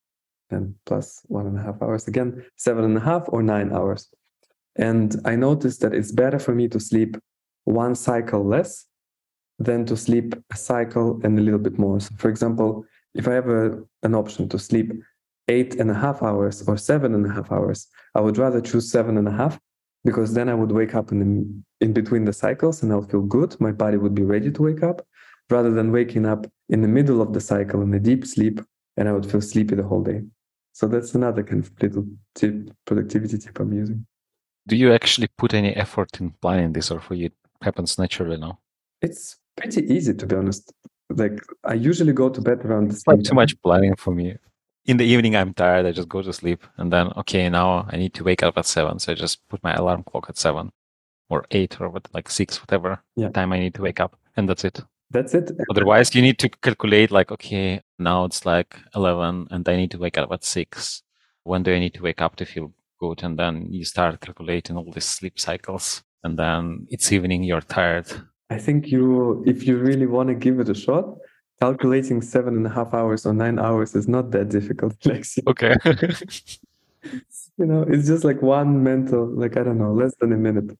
[0.50, 4.08] and plus one and a half hours again seven and a half or nine hours
[4.76, 7.16] and i noticed that it's better for me to sleep
[7.64, 8.86] one cycle less
[9.60, 12.00] than to sleep a cycle and a little bit more.
[12.00, 12.84] So for example,
[13.14, 14.90] if I have a, an option to sleep
[15.48, 18.90] eight and a half hours or seven and a half hours, I would rather choose
[18.90, 19.60] seven and a half
[20.04, 23.20] because then I would wake up in the, in between the cycles and I'll feel
[23.20, 23.60] good.
[23.60, 25.06] My body would be ready to wake up
[25.50, 28.60] rather than waking up in the middle of the cycle in a deep sleep
[28.96, 30.22] and I would feel sleepy the whole day.
[30.72, 34.06] So that's another kind of little tip, productivity tip I'm using.
[34.66, 37.32] Do you actually put any effort in planning this or for you it
[37.62, 38.58] happens naturally now?
[39.02, 40.72] It's pretty easy to be honest.
[41.10, 44.36] Like I usually go to bed around the like too much planning for me.
[44.86, 45.86] In the evening, I'm tired.
[45.86, 48.64] I just go to sleep, and then okay, now I need to wake up at
[48.64, 50.72] seven, so I just put my alarm clock at seven,
[51.28, 53.28] or eight, or what, like six, whatever yeah.
[53.28, 54.80] time I need to wake up, and that's it.
[55.10, 55.50] That's it.
[55.70, 59.98] Otherwise, you need to calculate like, okay, now it's like eleven, and I need to
[59.98, 61.02] wake up at six.
[61.44, 63.22] When do I need to wake up to feel good?
[63.22, 68.06] And then you start calculating all these sleep cycles, and then it's evening, you're tired,
[68.50, 71.04] I think you, if you really want to give it a shot,
[71.60, 75.46] calculating seven and a half hours or nine hours is not that difficult, Lexi.
[75.46, 75.76] Okay.
[77.56, 80.76] you know, it's just like one mental, like I don't know, less than a minute.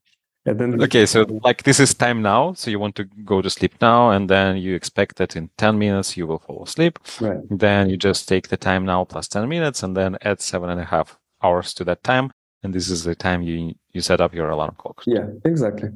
[0.50, 3.48] And then okay, so like this is time now, so you want to go to
[3.48, 6.98] sleep now, and then you expect that in ten minutes you will fall asleep.
[7.20, 7.38] Right.
[7.48, 10.80] Then you just take the time now plus ten minutes, and then add seven and
[10.80, 12.32] a half hours to that time,
[12.64, 15.04] and this is the time you you set up your alarm clock.
[15.06, 15.90] Yeah, exactly.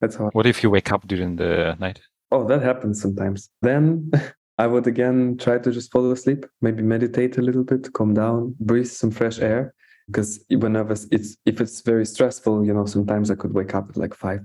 [0.00, 0.30] That's how.
[0.30, 1.98] What if you wake up during the night?
[2.30, 3.50] Oh, that happens sometimes.
[3.62, 4.12] Then
[4.58, 8.54] I would again try to just fall asleep, maybe meditate a little bit, calm down,
[8.60, 9.74] breathe some fresh air.
[10.06, 13.96] Because whenever it's if it's very stressful, you know, sometimes I could wake up at
[13.96, 14.44] like five,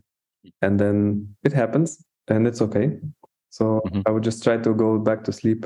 [0.61, 2.97] and then it happens, and it's okay.
[3.49, 4.01] So mm-hmm.
[4.05, 5.65] I would just try to go back to sleep.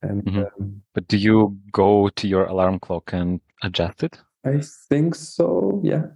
[0.00, 0.62] And mm-hmm.
[0.62, 4.18] um, but do you go to your alarm clock and adjust it?
[4.44, 5.80] I think so.
[5.84, 6.06] Yeah,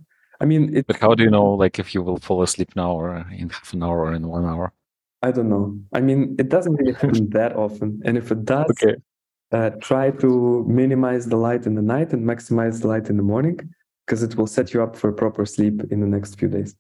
[0.41, 2.93] I mean, it, but how do you know, like, if you will fall asleep now
[2.93, 4.73] or in half an hour or in one hour?
[5.23, 5.79] I don't know.
[5.93, 8.97] I mean, it doesn't really happen that often, and if it does, okay.
[9.53, 13.23] Uh, try to minimize the light in the night and maximize the light in the
[13.23, 13.59] morning,
[14.07, 16.75] because it will set you up for proper sleep in the next few days.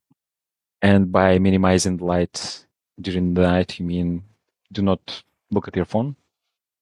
[0.80, 2.66] And by minimizing the light
[3.00, 4.22] during the night, you mean
[4.72, 6.16] do not look at your phone,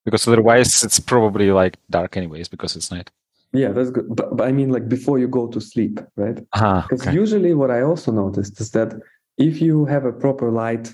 [0.05, 3.11] because otherwise it's probably like dark anyways because it's night.
[3.53, 4.07] Yeah, that's good.
[4.15, 6.35] But, but I mean, like before you go to sleep, right?
[6.35, 7.13] Because uh-huh, okay.
[7.13, 8.93] usually, what I also noticed is that
[9.37, 10.89] if you have a proper light,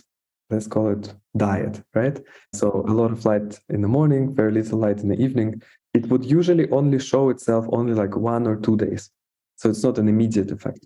[0.50, 2.20] let's call it diet, right?
[2.54, 5.62] So a lot of light in the morning, very little light in the evening.
[5.94, 9.10] It would usually only show itself only like one or two days.
[9.56, 10.86] So it's not an immediate effect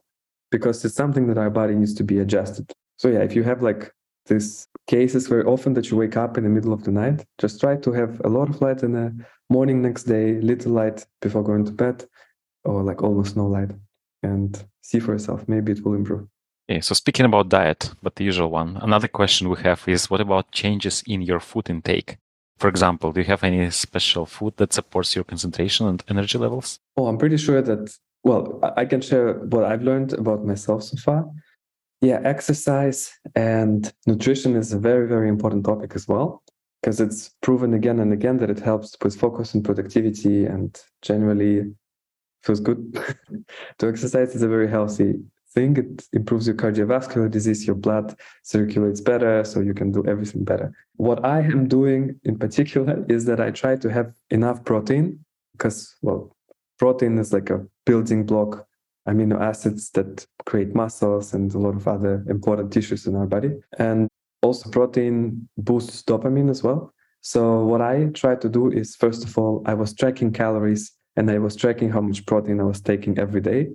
[0.52, 2.72] because it's something that our body needs to be adjusted.
[2.98, 3.92] So yeah, if you have like
[4.28, 7.60] these cases where often that you wake up in the middle of the night, just
[7.60, 11.44] try to have a lot of light in the morning next day, little light before
[11.44, 12.06] going to bed,
[12.64, 13.72] or like almost no light,
[14.24, 15.48] and see for yourself.
[15.48, 16.28] Maybe it will improve.
[16.82, 20.52] So speaking about diet, but the usual one, another question we have is what about
[20.52, 22.17] changes in your food intake?
[22.60, 26.80] For example, do you have any special food that supports your concentration and energy levels?
[26.95, 30.95] Oh, I'm pretty sure that, well, I can share what I've learned about myself so
[30.97, 31.28] far.
[32.02, 36.43] Yeah, exercise and nutrition is a very, very important topic as well,
[36.82, 41.74] because it's proven again and again that it helps with focus and productivity and generally
[42.43, 43.00] feels good.
[43.80, 45.15] to exercise is a very healthy
[45.54, 45.78] thing.
[45.78, 50.74] It improves your cardiovascular disease, your blood circulates better, so you can do everything better.
[50.96, 55.96] What I am doing in particular is that I try to have enough protein because,
[56.02, 56.36] well,
[56.80, 58.66] protein is like a building block
[59.08, 63.52] amino acids that create muscles and a lot of other important tissues in our body.
[63.78, 64.08] And
[64.42, 66.94] also, protein boosts dopamine as well.
[67.22, 71.30] So, what I try to do is first of all, I was tracking calories and
[71.30, 73.70] I was tracking how much protein I was taking every day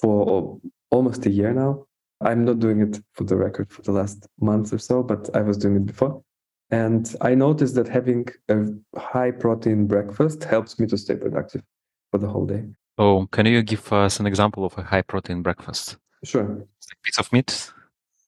[0.00, 0.60] for
[0.94, 1.84] almost a year now.
[2.20, 5.42] I'm not doing it for the record for the last month or so, but I
[5.42, 6.22] was doing it before.
[6.70, 8.56] And I noticed that having a
[8.98, 11.62] high protein breakfast helps me to stay productive
[12.10, 12.64] for the whole day.
[12.96, 15.96] Oh, can you give us an example of a high protein breakfast?
[16.22, 16.64] Sure.
[17.02, 17.72] Piece of meat?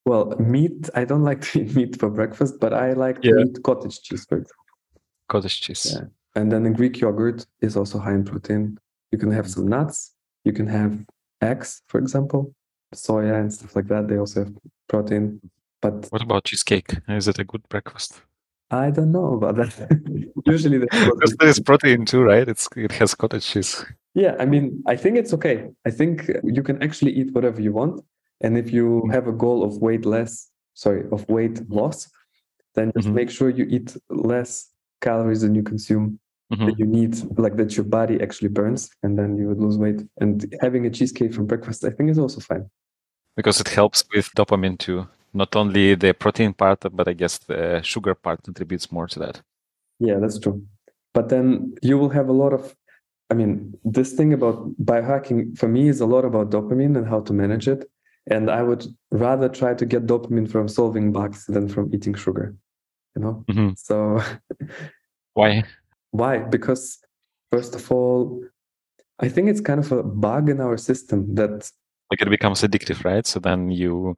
[0.05, 3.33] Well, meat, I don't like to eat meat for breakfast, but I like yeah.
[3.33, 4.65] to eat cottage cheese, for example.
[5.29, 5.95] Cottage cheese.
[5.95, 6.07] Yeah.
[6.35, 8.79] And then the Greek yogurt is also high in protein.
[9.13, 9.55] You can have mm.
[9.55, 10.13] some nuts.
[10.45, 11.05] You can have
[11.41, 12.55] eggs, for example,
[12.95, 14.09] soya and stuff like that.
[14.09, 14.55] They also have
[14.89, 15.41] protein.
[15.81, 16.97] But what about cheesecake?
[17.09, 18.23] Is it a good breakfast?
[18.71, 20.33] I don't know about that.
[20.47, 22.49] Usually, because there is protein too, right?
[22.49, 23.85] It's it has cottage cheese.
[24.15, 25.69] Yeah, I mean, I think it's okay.
[25.85, 28.03] I think you can actually eat whatever you want,
[28.41, 29.11] and if you mm-hmm.
[29.11, 32.09] have a goal of weight less, sorry, of weight loss,
[32.75, 33.17] then just mm-hmm.
[33.17, 34.69] make sure you eat less
[35.01, 36.19] calories than you consume.
[36.53, 36.67] Mm-hmm.
[36.67, 40.01] That you need, like that your body actually burns, and then you would lose weight.
[40.19, 42.71] And having a cheesecake for breakfast, I think, is also fine
[43.35, 47.81] because it helps with dopamine too not only the protein part, but I guess the
[47.83, 49.43] sugar part contributes more to that.
[49.99, 50.65] Yeah, that's true.
[51.13, 52.75] But then you will have a lot of,
[53.31, 57.21] I mean, this thing about biohacking for me is a lot about dopamine and how
[57.21, 57.85] to manage it.
[58.29, 62.57] And I would rather try to get dopamine from solving bugs than from eating sugar,
[63.15, 63.45] you know?
[63.49, 63.71] Mm-hmm.
[63.77, 64.21] So
[65.35, 65.65] why?
[66.17, 66.39] Why?
[66.39, 66.99] Because,
[67.51, 68.43] first of all,
[69.19, 71.71] I think it's kind of a bug in our system that
[72.11, 73.27] like it becomes addictive, right?
[73.27, 74.17] So then you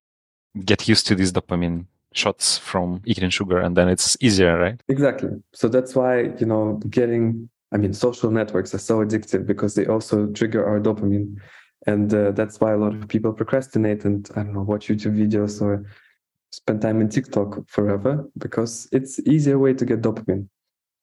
[0.65, 5.31] get used to these dopamine shots from eating sugar and then it's easier right exactly
[5.53, 9.87] so that's why you know getting i mean social networks are so addictive because they
[9.87, 11.37] also trigger our dopamine
[11.87, 15.17] and uh, that's why a lot of people procrastinate and i don't know watch youtube
[15.17, 15.85] videos or
[16.51, 20.49] spend time in tiktok forever because it's easier way to get dopamine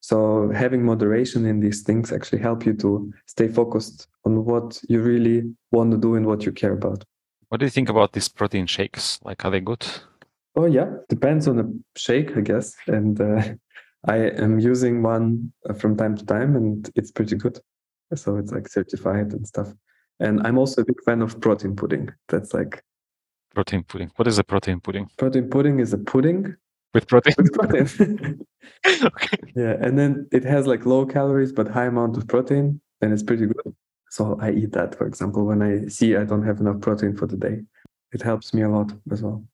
[0.08, 0.16] so
[0.62, 2.90] having moderation in these things actually help you to
[3.26, 5.38] stay focused on what you really
[5.72, 7.04] want to do and what you care about
[7.48, 9.20] what do you think about these protein shakes?
[9.22, 9.86] Like, are they good?
[10.56, 12.74] Oh yeah, depends on the shake, I guess.
[12.86, 13.42] And uh,
[14.08, 17.58] I am using one uh, from time to time, and it's pretty good.
[18.14, 19.72] So it's like certified and stuff.
[20.20, 22.10] And I'm also a big fan of protein pudding.
[22.28, 22.82] That's like
[23.54, 24.10] protein pudding.
[24.16, 25.08] What is a protein pudding?
[25.18, 26.56] Protein pudding is a pudding
[26.96, 27.34] with protein.
[27.38, 28.46] With protein.
[28.86, 29.38] okay.
[29.54, 33.22] Yeah, and then it has like low calories but high amount of protein, and it's
[33.22, 33.74] pretty good.
[34.10, 37.26] So I eat that, for example, when I see I don't have enough protein for
[37.26, 37.56] the day.
[38.12, 39.44] It helps me a lot as well.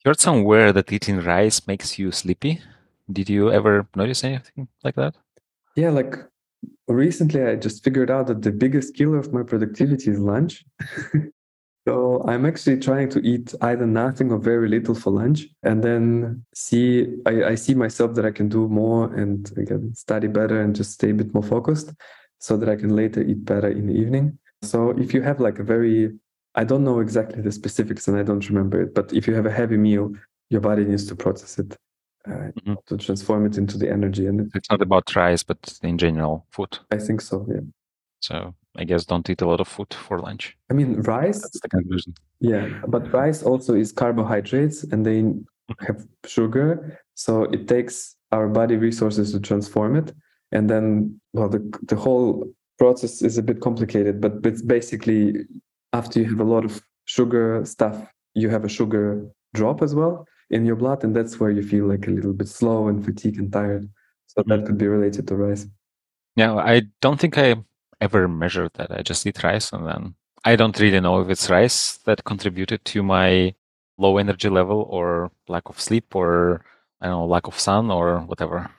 [0.00, 2.60] You heard somewhere that eating rice makes you sleepy.
[3.10, 5.14] Did you ever notice anything like that?
[5.76, 6.16] Yeah, like
[6.88, 10.64] recently I just figured out that the biggest killer of my productivity is lunch.
[11.86, 16.44] so I'm actually trying to eat either nothing or very little for lunch and then
[16.54, 20.74] see I, I see myself that I can do more and again study better and
[20.74, 21.92] just stay a bit more focused
[22.38, 24.38] so that I can later eat better in the evening.
[24.62, 26.12] So if you have like a very,
[26.54, 29.46] I don't know exactly the specifics and I don't remember it, but if you have
[29.46, 30.12] a heavy meal,
[30.50, 31.76] your body needs to process it
[32.26, 32.74] uh, mm-hmm.
[32.86, 34.26] to transform it into the energy.
[34.26, 36.78] And it's not about rice, but in general, food.
[36.90, 37.46] I think so.
[37.48, 37.60] Yeah.
[38.20, 40.56] So I guess don't eat a lot of food for lunch.
[40.70, 41.40] I mean, rice.
[41.40, 42.14] That's the conclusion.
[42.40, 45.32] Yeah, but rice also is carbohydrates, and they
[45.86, 50.12] have sugar, so it takes our body resources to transform it
[50.54, 55.34] and then well the, the whole process is a bit complicated but it's basically
[55.92, 57.96] after you have a lot of sugar stuff
[58.34, 61.86] you have a sugar drop as well in your blood and that's where you feel
[61.86, 63.88] like a little bit slow and fatigued and tired
[64.26, 64.66] so that mm-hmm.
[64.66, 65.66] could be related to rice
[66.36, 67.54] yeah i don't think i
[68.04, 70.14] ever measured that i just eat rice and then
[70.44, 73.54] i don't really know if it's rice that contributed to my
[73.98, 76.64] low energy level or lack of sleep or
[77.00, 78.70] i don't know lack of sun or whatever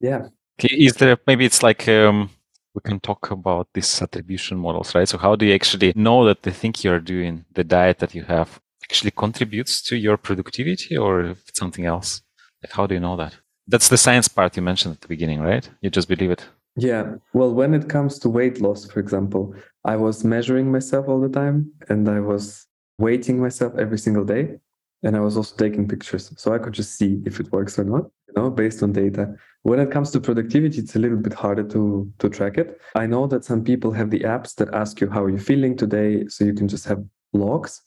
[0.00, 0.22] yeah
[0.62, 2.30] is there maybe it's like um,
[2.74, 5.08] we can talk about these attribution models, right?
[5.08, 8.24] So how do you actually know that the thing you're doing, the diet that you
[8.24, 12.22] have, actually contributes to your productivity, or something else?
[12.62, 13.34] Like how do you know that?
[13.66, 15.68] That's the science part you mentioned at the beginning, right?
[15.80, 16.44] You just believe it.
[16.76, 17.16] Yeah.
[17.32, 19.54] Well, when it comes to weight loss, for example,
[19.84, 22.66] I was measuring myself all the time and I was
[22.98, 24.56] weighting myself every single day.
[25.02, 26.32] And I was also taking pictures.
[26.38, 29.34] So I could just see if it works or not, you know, based on data.
[29.62, 32.80] When it comes to productivity, it's a little bit harder to to track it.
[32.94, 35.76] I know that some people have the apps that ask you how are you feeling
[35.76, 37.04] today, so you can just have
[37.34, 37.82] logs,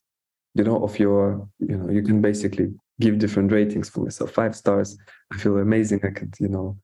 [0.54, 4.32] you know, of your, you know, you can basically give different ratings for myself.
[4.32, 4.96] Five stars,
[5.34, 6.02] I feel amazing.
[6.04, 6.78] I could, you know,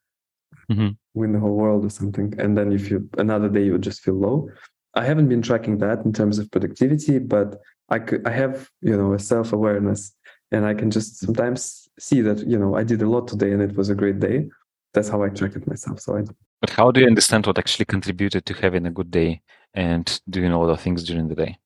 [0.74, 2.34] hmm win the whole world or something.
[2.40, 4.50] And then if you another day you just feel low.
[4.96, 8.96] I haven't been tracking that in terms of productivity, but I could, I have, you
[8.98, 10.14] know, a self awareness
[10.52, 13.62] and I can just sometimes see that, you know, I did a lot today and
[13.62, 14.50] it was a great day.
[14.94, 16.00] That's how I track it myself.
[16.00, 16.24] So I,
[16.62, 19.42] But how do you understand what actually contributed to having a good day
[19.74, 21.58] and doing all the things during the day?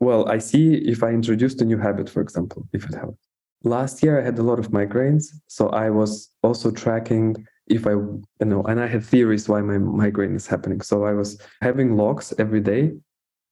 [0.00, 3.28] well, I see if I introduced a new habit, for example, if it helps.
[3.62, 5.26] Last year I had a lot of migraines.
[5.46, 9.78] So I was also tracking if I, you know, and I had theories why my
[9.78, 10.80] migraine is happening.
[10.80, 12.92] So I was having logs every day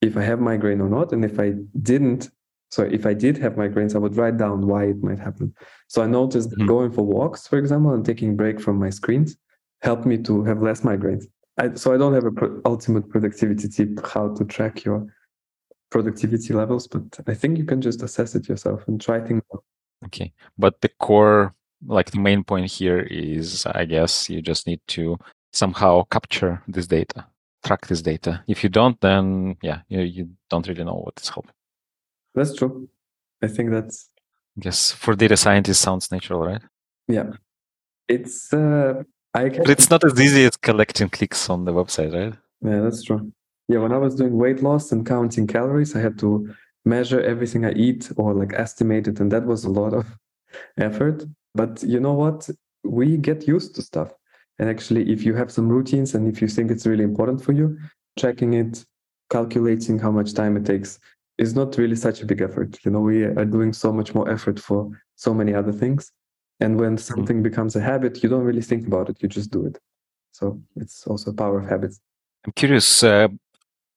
[0.03, 1.13] if I have migraine or not.
[1.13, 2.31] And if I didn't,
[2.71, 5.55] so if I did have migraines, I would write down why it might happen.
[5.89, 6.69] So I noticed that Mhm.
[6.69, 9.37] going for walks, for example, and taking break from my screens
[9.83, 11.25] helped me to have less migraines.
[11.59, 15.07] I, so I don't have a pro- ultimate productivity tip how to track your
[15.91, 19.65] productivity levels, but I think you can just assess it yourself and try things out.
[20.07, 20.33] Okay.
[20.57, 21.55] But the core,
[21.87, 25.19] like the main point here is, I guess you just need to
[25.53, 27.27] somehow capture this data,
[27.65, 28.43] track this data.
[28.47, 31.53] If you don't, then yeah, you, you don't really know what is helping.
[32.35, 32.89] That's true.
[33.43, 34.09] I think that's
[34.57, 36.63] I guess for data scientists sounds natural, right?
[37.09, 37.31] yeah.
[38.09, 39.03] It's uh
[39.35, 42.35] I can But it's not as easy as collecting clicks on the website, right?
[42.63, 43.33] Yeah, that's true.
[43.69, 46.53] Yeah, when I was doing weight loss and counting calories, I had to
[46.85, 50.07] measure everything I eat or like estimate it, and that was a lot of
[50.77, 51.25] effort.
[51.55, 52.49] But you know what?
[52.85, 54.13] We get used to stuff.
[54.59, 57.53] And actually, if you have some routines and if you think it's really important for
[57.53, 57.79] you,
[58.19, 58.85] checking it,
[59.31, 60.99] calculating how much time it takes
[61.39, 62.79] is not really such a big effort.
[62.85, 66.13] You know, we are doing so much more effort for so many other things.
[66.61, 69.65] And when something becomes a habit, you don't really think about it, you just do
[69.65, 69.79] it.
[70.33, 71.99] So it's also a power of habits.
[72.45, 73.29] I'm curious, uh,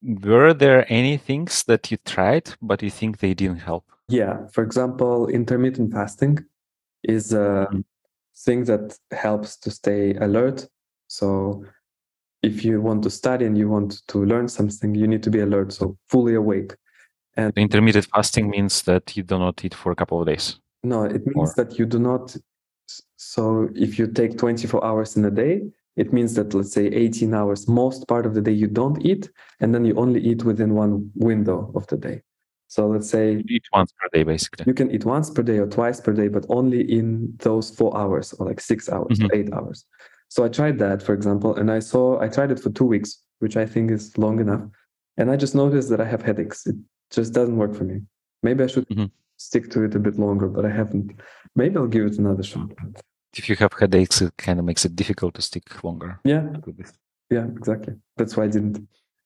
[0.01, 3.83] were there any things that you tried, but you think they didn't help?
[4.07, 6.45] Yeah, for example, intermittent fasting
[7.03, 7.83] is a Mhm.
[8.45, 10.67] thing that helps to stay alert.
[11.07, 11.63] So
[12.41, 15.39] if you want to study and you want to learn something, you need to be
[15.39, 16.75] alert, so fully awake.
[17.37, 20.59] And Intermittent fasting means that you do not eat for a couple of days.
[20.83, 22.35] no, it means Or- that you do not.
[23.15, 27.33] So if you take 24 hours in a day, it means that let's say 18
[27.33, 29.29] hours, most part of the day you don't eat,
[29.61, 32.21] and then you only eat within one window of the day.
[32.73, 34.63] So let's say You eat once per day, basically.
[34.65, 37.95] you can eat once per day or twice per day, but only in those four
[37.95, 39.29] hours or like six hours, Mhm.
[39.37, 39.85] eight hours.
[40.29, 43.09] So I tried that, for example, and I saw I tried it for two weeks,
[43.43, 44.63] which I think is long enough.
[45.17, 46.65] And I just noticed that I have headaches.
[46.65, 46.75] It
[47.17, 47.97] just doesn't work for me.
[48.41, 49.11] Maybe I should Mhm.
[49.37, 51.07] stick to it a bit longer, but I haven't.
[51.55, 52.69] Maybe I'll give it another shot.
[53.39, 56.43] If you have headaches, it kind of makes it difficult to stick longer Yeah,
[57.29, 57.93] yeah, exactly.
[58.17, 58.77] That's why I didn't.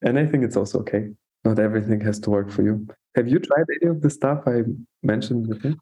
[0.05, 1.03] And I think it's also okay.
[1.47, 2.85] Not everything has to work for you.
[3.15, 4.63] Have you tried any of the stuff I
[5.01, 5.77] mentioned with you?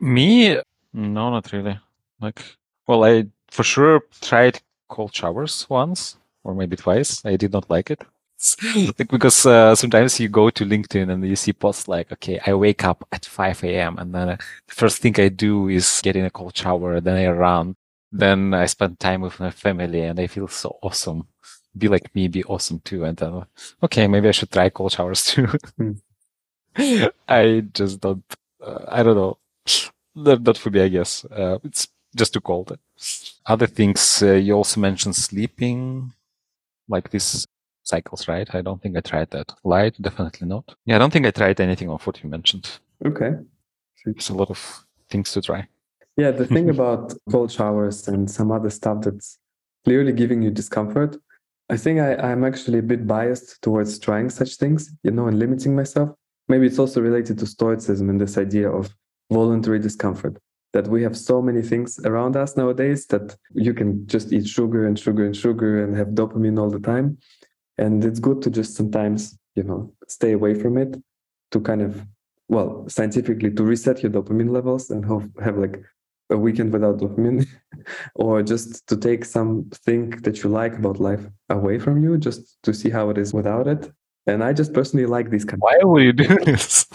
[0.00, 0.58] Me,
[0.94, 1.78] no, not really.
[2.22, 2.42] Like,
[2.86, 7.22] well, I for sure tried cold showers once or maybe twice.
[7.26, 8.02] I did not like it.
[8.98, 12.54] like because uh, sometimes you go to LinkedIn and you see posts like, okay, I
[12.54, 13.98] wake up at 5 a.m.
[13.98, 14.36] and then uh,
[14.68, 16.98] the first thing I do is get in a cold shower.
[17.00, 17.76] Then I run.
[18.10, 21.28] Then I spend time with my family and I feel so awesome.
[21.78, 23.04] Be like me, be awesome too.
[23.04, 23.44] And then,
[23.82, 25.48] okay, maybe I should try cold showers too.
[25.76, 25.92] Hmm.
[27.28, 28.24] I just don't,
[28.64, 29.38] uh, I don't know.
[30.14, 31.24] Not, not for me, I guess.
[31.24, 32.76] Uh, it's just too cold.
[33.46, 36.12] Other things, uh, you also mentioned sleeping,
[36.88, 37.46] like these
[37.82, 38.48] cycles, right?
[38.54, 39.52] I don't think I tried that.
[39.64, 40.74] Light, definitely not.
[40.84, 42.78] Yeah, I don't think I tried anything of what you mentioned.
[43.04, 43.32] Okay.
[44.04, 45.66] There's a lot of things to try.
[46.16, 49.38] Yeah, the thing about cold showers and some other stuff that's
[49.84, 51.16] clearly giving you discomfort,
[51.70, 55.38] I think I, I'm actually a bit biased towards trying such things, you know, and
[55.38, 56.10] limiting myself.
[56.48, 58.94] Maybe it's also related to Stoicism and this idea of
[59.30, 60.38] voluntary discomfort.
[60.74, 64.86] That we have so many things around us nowadays that you can just eat sugar
[64.86, 67.18] and sugar and sugar and have dopamine all the time.
[67.78, 70.94] And it's good to just sometimes, you know, stay away from it
[71.52, 72.04] to kind of,
[72.48, 75.82] well, scientifically to reset your dopamine levels and have, have like
[76.30, 77.46] a weekend without dopamine
[78.14, 82.74] or just to take something that you like about life away from you just to
[82.74, 83.90] see how it is without it
[84.26, 86.86] and i just personally like these kind Why would you do this?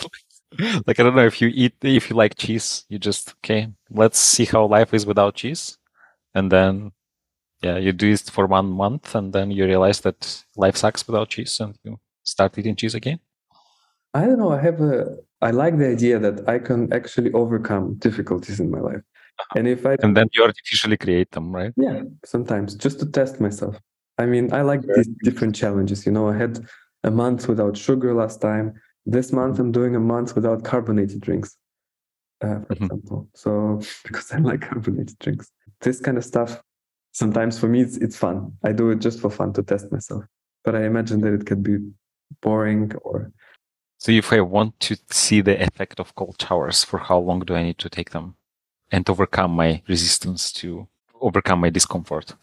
[0.87, 4.19] like, I don't know if you eat, if you like cheese, you just, okay, let's
[4.19, 5.77] see how life is without cheese.
[6.35, 6.91] And then,
[7.61, 11.29] yeah, you do it for one month and then you realize that life sucks without
[11.29, 13.19] cheese and you start eating cheese again.
[14.13, 17.95] i don't know i have a i like the idea that i can actually overcome
[17.95, 19.01] difficulties in my life
[19.55, 21.73] and if i And then you artificially create them, right?
[21.75, 23.79] yeah sometimes just to test myself
[24.17, 26.59] i mean i like these different challenges you know i had
[27.03, 28.73] a month without sugar last time
[29.05, 31.57] this month i'm doing a month without carbonated drinks
[32.41, 32.83] uh, for Mhm.
[32.83, 36.61] example so because i like carbonated drinks this kind of stuff
[37.13, 38.51] sometimes for me it's, it's fun.
[38.63, 40.25] I do it just for fun to test myself.
[40.63, 41.77] But I imagine that it can be
[42.41, 43.31] boring or
[43.99, 47.53] so if I want to see the effect of cold showers, for how long do
[47.55, 48.35] I need to take them
[48.93, 50.87] and overcome my resistance to
[51.19, 52.35] overcome my discomfort?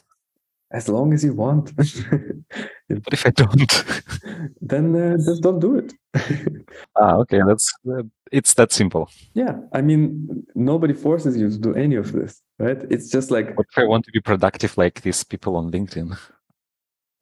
[0.73, 1.75] As long as you want.
[1.77, 3.73] but if I don't,
[4.61, 5.93] then uh, just don't do it.
[6.97, 9.11] ah, okay, that's uh, it's that simple.
[9.35, 12.79] Yeah, I mean, nobody forces you to do any of this, right?
[12.91, 13.57] It's just like.
[13.57, 16.17] What if I want to be productive like these people on LinkedIn?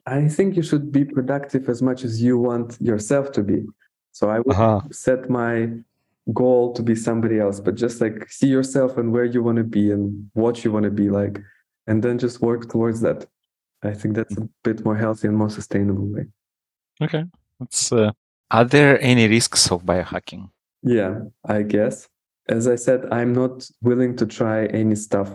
[0.07, 3.64] I think you should be productive as much as you want yourself to be.
[4.12, 4.81] So I would uh-huh.
[4.91, 5.68] set my
[6.35, 9.64] goal to be somebody else, but just like see yourself and where you want to
[9.64, 11.41] be and what you want to be like,
[11.87, 13.26] and then just work towards that.
[13.83, 16.26] I think that's a bit more healthy and more sustainable way.
[17.01, 17.24] Okay.
[17.61, 18.12] That's, uh,
[18.51, 20.51] are there any risks of biohacking?
[20.83, 22.09] Yeah, I guess.
[22.49, 25.31] As I said, I'm not willing to try any stuff,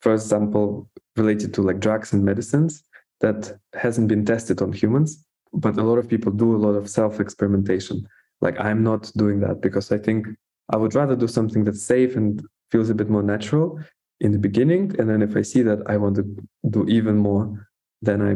[0.00, 2.84] for example, related to like drugs and medicines
[3.20, 5.24] that hasn't been tested on humans.
[5.52, 8.06] But a lot of people do a lot of self experimentation.
[8.40, 10.26] Like I'm not doing that because I think
[10.70, 13.80] I would rather do something that's safe and feels a bit more natural
[14.20, 14.94] in the beginning.
[14.98, 16.24] And then if I see that I want to
[16.70, 17.68] do even more,
[18.02, 18.32] then I,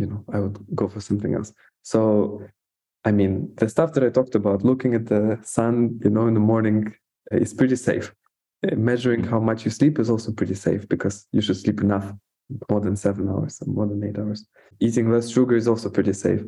[0.00, 1.52] you know, I would go for something else.
[1.82, 2.42] So,
[3.04, 6.34] I mean, the stuff that I talked about, looking at the sun, you know, in
[6.34, 6.94] the morning
[7.32, 8.12] uh, is pretty safe.
[8.66, 12.12] Uh, measuring how much you sleep is also pretty safe because you should sleep enough,
[12.70, 14.46] more than seven hours, more than eight hours.
[14.80, 16.42] Eating less sugar is also pretty safe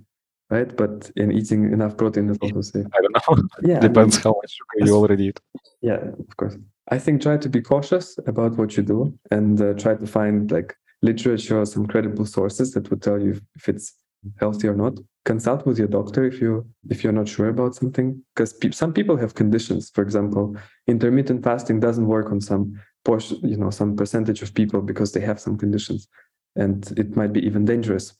[0.50, 0.76] right?
[0.76, 2.86] But in eating enough protein is also safe.
[2.94, 3.48] I don't know.
[3.68, 5.40] Yeah, depends I mean, how much sugar you already eat.
[5.80, 6.56] Yeah, of course.
[6.88, 10.50] I think try to be cautious about what you do and uh, try to find
[10.50, 13.94] like literature or some credible sources that would tell you if it's
[14.38, 14.94] healthy or not.
[15.24, 18.92] Consult with your doctor if you if you're not sure about something because pe- some
[18.92, 19.90] people have conditions.
[19.90, 24.80] For example, intermittent fasting doesn't work on some portion, you know, some percentage of people
[24.82, 26.06] because they have some conditions,
[26.54, 28.16] and it might be even dangerous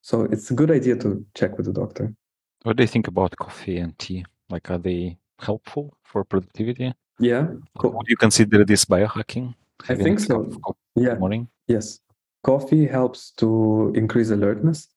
[0.00, 2.14] so it's a good idea to check with the doctor.
[2.62, 4.24] What do you think about coffee and tea?
[4.50, 6.92] Like, are they helpful for productivity?
[7.18, 7.48] Yeah.
[7.78, 7.92] Cool.
[7.92, 9.54] Would you consider this biohacking?
[9.88, 10.50] I think so.
[10.94, 11.14] Yeah.
[11.14, 11.48] Morning.
[11.66, 12.00] Yes.
[12.44, 14.88] Coffee helps to increase alertness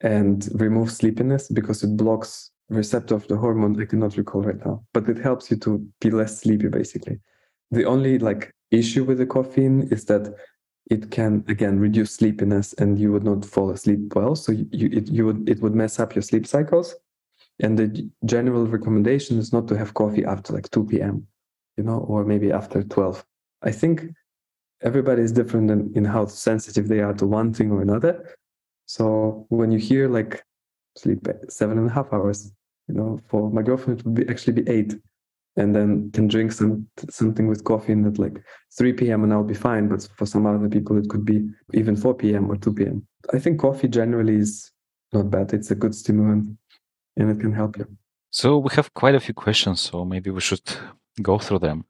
[0.00, 3.80] and remove sleepiness because it blocks receptor of the hormone.
[3.80, 6.68] I cannot recall right now, but it helps you to be less sleepy.
[6.68, 7.18] Basically,
[7.70, 10.34] the only like issue with the caffeine is that
[10.90, 14.34] it can again reduce sleepiness and you would not fall asleep well.
[14.34, 16.94] So you, it, you would it would mess up your sleep cycles.
[17.60, 21.26] And the general recommendation is not to have coffee after like 2 p.m
[21.76, 23.24] you know or maybe after 12
[23.62, 24.02] i think
[24.82, 28.36] everybody is different in, in how sensitive they are to one thing or another.
[28.86, 30.44] So when you hear like
[30.96, 32.52] sleep seven and a half hours
[32.88, 34.94] you know for my girlfriend it would be actually be eight
[35.58, 38.42] and then can drink some something with coffee and at like
[38.78, 39.24] 3 p.m.
[39.24, 39.88] and I'll be fine.
[39.88, 42.50] But for some other people, it could be even 4 p.m.
[42.50, 43.06] or 2 p.m.
[43.34, 44.70] I think coffee generally is
[45.12, 45.52] not bad.
[45.52, 46.56] It's a good stimulant
[47.16, 47.86] and it can help you.
[48.30, 50.68] So we have quite a few questions, so maybe we should
[51.20, 51.84] go through them.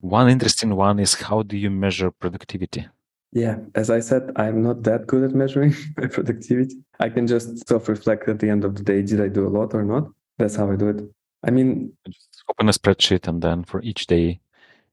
[0.00, 2.86] One interesting one is how do you measure productivity?
[3.32, 6.76] Yeah, as I said, I'm not that good at measuring my productivity.
[6.98, 9.52] I can just self reflect at the end of the day did I do a
[9.58, 10.08] lot or not?
[10.38, 11.02] That's how I do it.
[11.42, 14.40] I mean, just open a spreadsheet and then for each day,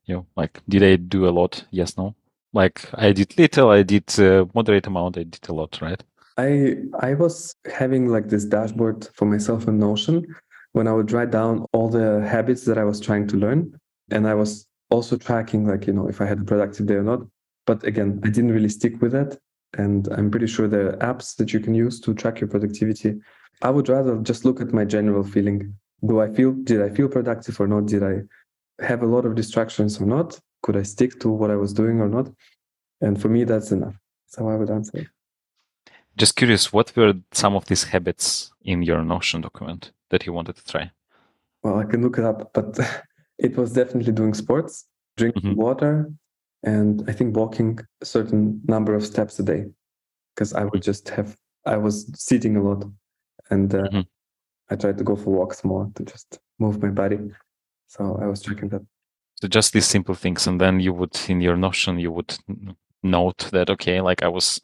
[0.05, 1.65] you know, like, did I do a lot?
[1.71, 2.15] Yes, no.
[2.53, 6.01] Like, I did little, I did a moderate amount, I did a lot, right?
[6.37, 10.35] I I was having like this dashboard for myself in Notion
[10.73, 13.73] when I would write down all the habits that I was trying to learn,
[14.11, 17.03] and I was also tracking like you know if I had a productive day or
[17.03, 17.21] not.
[17.65, 19.39] But again, I didn't really stick with that,
[19.77, 23.19] and I'm pretty sure there are apps that you can use to track your productivity.
[23.63, 25.73] I would rather just look at my general feeling
[26.05, 27.87] do I feel did I feel productive or not?
[27.87, 28.21] Did I
[28.83, 30.39] have a lot of distractions or not?
[30.63, 32.29] Could I stick to what I was doing or not?
[33.01, 33.95] And for me, that's enough.
[34.25, 35.11] That's how I would answer.
[36.15, 40.55] Just curious, what were some of these habits in your Notion document that you wanted
[40.55, 40.91] to try?
[41.63, 42.79] Well, I can look it up, but
[43.37, 44.85] it was definitely doing sports,
[45.15, 45.61] drinking mm-hmm.
[45.61, 46.11] water,
[46.63, 49.65] and I think walking a certain number of steps a day
[50.35, 50.81] because I would mm-hmm.
[50.81, 52.83] just have, I was sitting a lot
[53.49, 54.01] and uh, mm-hmm.
[54.69, 57.19] I tried to go for walks more to just move my body.
[57.87, 58.81] So I was tracking that.
[59.41, 62.37] So just these simple things, and then you would in your Notion you would
[63.03, 64.59] note that okay, like I was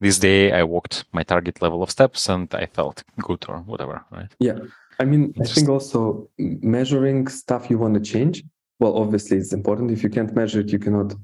[0.00, 4.04] this day I walked my target level of steps and I felt good or whatever,
[4.10, 4.30] right?
[4.38, 4.58] Yeah.
[4.98, 8.44] I mean, I think also measuring stuff you want to change.
[8.78, 9.90] Well, obviously it's important.
[9.90, 11.14] If you can't measure it, you cannot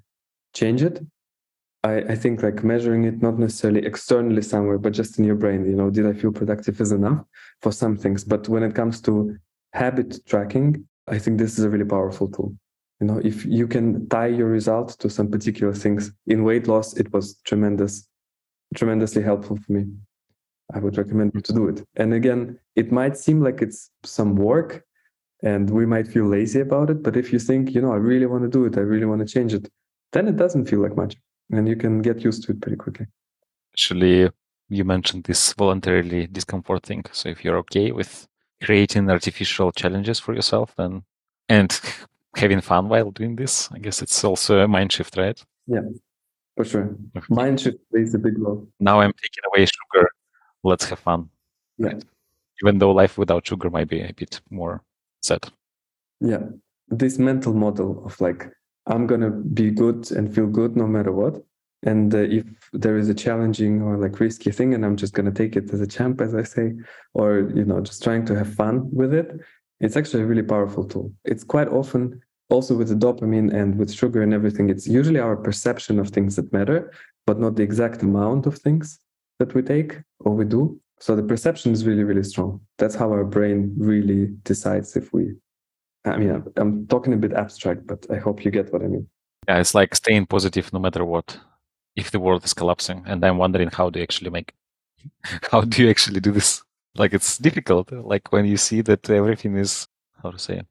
[0.55, 1.05] change it.
[1.85, 5.65] I, I think like measuring it not necessarily externally somewhere, but just in your brain,
[5.65, 7.25] you know, did I feel productive is enough
[7.63, 8.25] for some things.
[8.25, 9.37] But when it comes to
[9.73, 12.55] habit tracking, I think this is a really powerful tool.
[13.01, 16.97] You know, if you can tie your result to some particular things in weight loss,
[16.97, 18.09] it was tremendous.
[18.75, 19.87] tremendously helpful for me.
[20.75, 21.83] I would recommend you to do it.
[21.97, 24.85] And again, it might seem like it's some work
[25.43, 27.03] and we might feel lazy about it.
[27.03, 29.21] But if you think, you know, I really want to do it, I really want
[29.21, 29.71] to change it,
[30.13, 31.17] then it doesn't feel like much
[31.51, 33.07] and you can get used to it pretty quickly.
[33.73, 34.31] Actually,
[34.69, 37.05] you mentioned this voluntarily discomfort thing.
[37.13, 38.27] So if you're okay with
[38.63, 41.03] creating artificial challenges for yourself, then
[41.49, 41.79] and
[42.37, 45.43] having fun while doing this, I guess it's also a mind shift, right?
[45.67, 45.83] Yeah,
[46.57, 46.97] for sure.
[47.29, 48.69] Mind shift plays a big role.
[48.81, 50.09] Now I'm taking away sugar.
[50.65, 51.31] Let's have fun.
[51.79, 51.95] Yeah.
[52.63, 54.83] Even though life without sugar might be a bit more
[55.23, 55.49] sad.
[56.21, 56.43] Yeah.
[56.89, 58.51] This mental model of like,
[58.89, 61.43] I'm to be good and feel good no matter what.
[61.85, 65.39] And uh, if there is a challenging or like risky thing, and I'm just to
[65.43, 66.73] take it as a champ, as I say,
[67.15, 69.31] or, you know, just trying to have fun with it,
[69.79, 71.13] it's actually a really powerful tool.
[71.25, 72.21] It's quite often
[72.51, 76.37] also with the dopamine and with sugar and everything, it's usually our perception of things
[76.37, 76.93] that matter,
[77.27, 78.99] but not the exact amount of things
[79.39, 80.81] that we take or we do.
[81.01, 82.61] So the perception is really, really strong.
[82.79, 85.35] That's how our brain really decides if we.
[86.13, 89.09] I mean, I'm talking a bit abstract, but I hope you get what I mean.
[89.49, 91.39] Yeah, it's like staying positive no matter what.
[91.97, 94.53] If the world is collapsing, and I'm wondering how do you actually make,
[95.51, 96.63] how do you actually do this?
[96.97, 97.91] Like it's difficult.
[97.93, 99.89] Like when you see that everything is
[100.23, 100.63] how to say,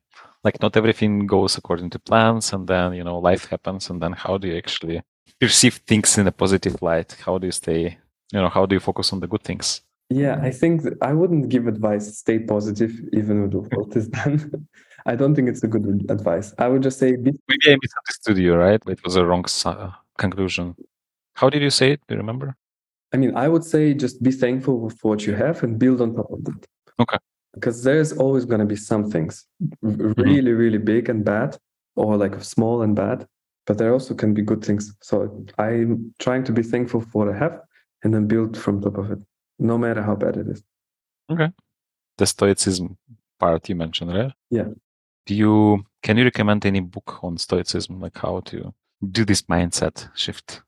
[0.44, 4.14] like not everything goes according to plans, and then you know life happens, and then
[4.14, 5.02] how do you actually
[5.40, 7.18] perceive things in a positive light?
[7.26, 7.98] How do you stay
[8.34, 11.50] you know how do you focus on the good things yeah i think i wouldn't
[11.50, 14.68] give advice stay positive even when the world is done.
[15.06, 16.54] I don't think it's a good advice.
[16.58, 18.82] I would just say be- maybe i misunderstood you right?
[18.88, 20.76] It was a wrong uh, conclusion.
[21.36, 22.02] How did you say it?
[22.08, 22.58] Do you remember?
[23.14, 26.16] I mean i would say just be thankful for what you have and build on
[26.16, 26.62] top of that.
[27.00, 27.18] Okay.
[27.54, 30.22] Because there's always going to be some things mm-hmm.
[30.22, 30.64] really mm-hmm.
[30.64, 31.58] really big and bad
[31.96, 33.26] or like small and bad
[33.66, 34.94] but there also can be good things.
[35.02, 37.62] So i'm trying to be thankful for what i have
[38.04, 39.20] and then build from top of it,
[39.60, 40.64] no matter how bad it is.
[41.30, 41.52] Okay.
[42.18, 42.98] The Stoicism
[43.40, 44.34] part you mentioned, right?
[44.50, 44.70] Yeah.
[45.26, 48.74] Do you can you recommend any book on Stoicism, like how to
[49.12, 50.62] do this mindset shift?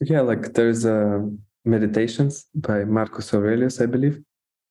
[0.00, 1.20] Yeah, like there's uh,
[1.64, 4.20] Meditations by Marcus Aurelius, I believe,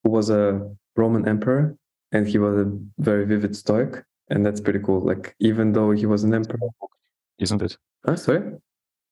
[0.03, 1.75] who was a Roman emperor,
[2.11, 5.01] and he was a very vivid Stoic, and that's pretty cool.
[5.01, 6.59] Like even though he was an emperor,
[7.39, 7.77] isn't it?
[8.07, 8.53] Oh, sorry.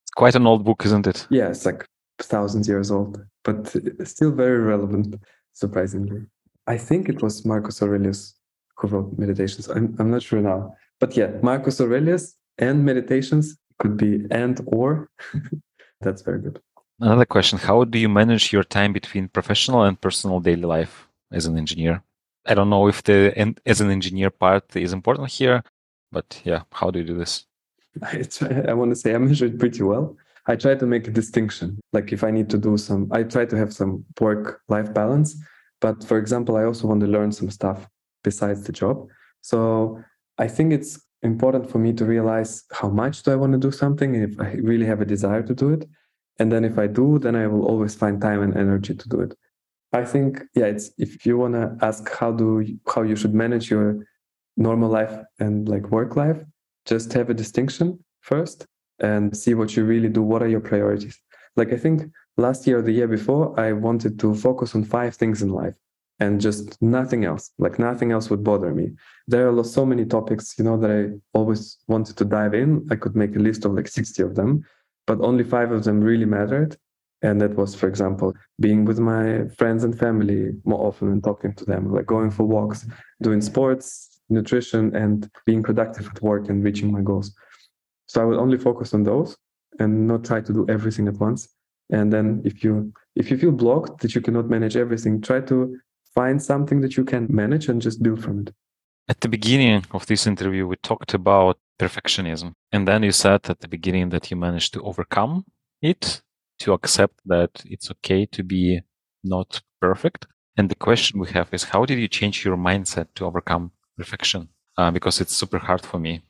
[0.04, 1.28] It's quite an old book, isn't it?
[1.30, 1.86] Yeah, it's like
[2.20, 5.16] thousands years old, but still very relevant,
[5.54, 6.22] surprisingly.
[6.68, 8.36] I think it was Marcus Aurelius
[8.78, 9.68] who wrote Meditations.
[9.70, 10.76] I'm, I'm not sure now.
[11.00, 15.10] But yeah, Marcus Aurelius and Meditations could be and or.
[16.02, 16.60] That's very good.
[17.00, 21.46] Another question How do you manage your time between professional and personal daily life as
[21.46, 22.04] an engineer?
[22.46, 25.64] I don't know if the as an engineer part is important here,
[26.12, 27.46] but yeah, how do you do this?
[28.02, 30.18] I, try, I want to say I measure it pretty well.
[30.46, 31.80] I try to make a distinction.
[31.94, 35.36] Like if I need to do some, I try to have some work life balance.
[35.80, 37.88] But for example, I also want to learn some stuff
[38.24, 39.08] besides the job.
[39.42, 40.02] So
[40.38, 43.72] I think it's important for me to realize how much do I want to do
[43.72, 45.86] something if I really have a desire to do it.
[46.40, 49.22] And then if I do, then I will always find time and energy to do
[49.22, 49.34] it.
[49.94, 53.70] I think, yeah, it's if you want to ask how do how you should manage
[53.70, 54.06] your
[54.58, 56.44] normal life and like work life,
[56.86, 58.66] just have a distinction first
[59.00, 60.22] and see what you really do.
[60.22, 61.20] What are your priorities?
[61.56, 65.16] Like I think last year or the year before, I wanted to focus on five
[65.16, 65.76] things in life
[66.20, 67.52] and just nothing else.
[67.58, 68.92] Like nothing else would bother me.
[69.28, 72.88] There are so many topics, you know, that I always wanted to dive in.
[72.92, 74.66] I could make a list of like 60 of them,
[75.06, 76.78] but only five of them really mattered.
[77.22, 81.54] And that was, for example, being with my friends and family more often and talking
[81.56, 82.86] to them, like going for walks,
[83.22, 87.34] doing sports, nutrition, and being productive at work and reaching my goals.
[88.14, 89.36] So I will only focus on those
[89.80, 91.48] and not try to do everything at once.
[91.90, 95.76] And then if you if you feel blocked that you cannot manage everything, try to
[96.14, 98.54] find something that you can manage and just build from it.
[99.10, 102.54] At the beginning of this interview, we talked about perfectionism.
[102.72, 105.46] And then you said at the beginning that you managed to overcome
[105.82, 106.22] it,
[106.60, 108.80] to accept that it's okay to be
[109.24, 110.28] not perfect.
[110.56, 114.50] And the question we have is how did you change your mindset to overcome perfection?
[114.78, 116.22] Uh, because it's super hard for me.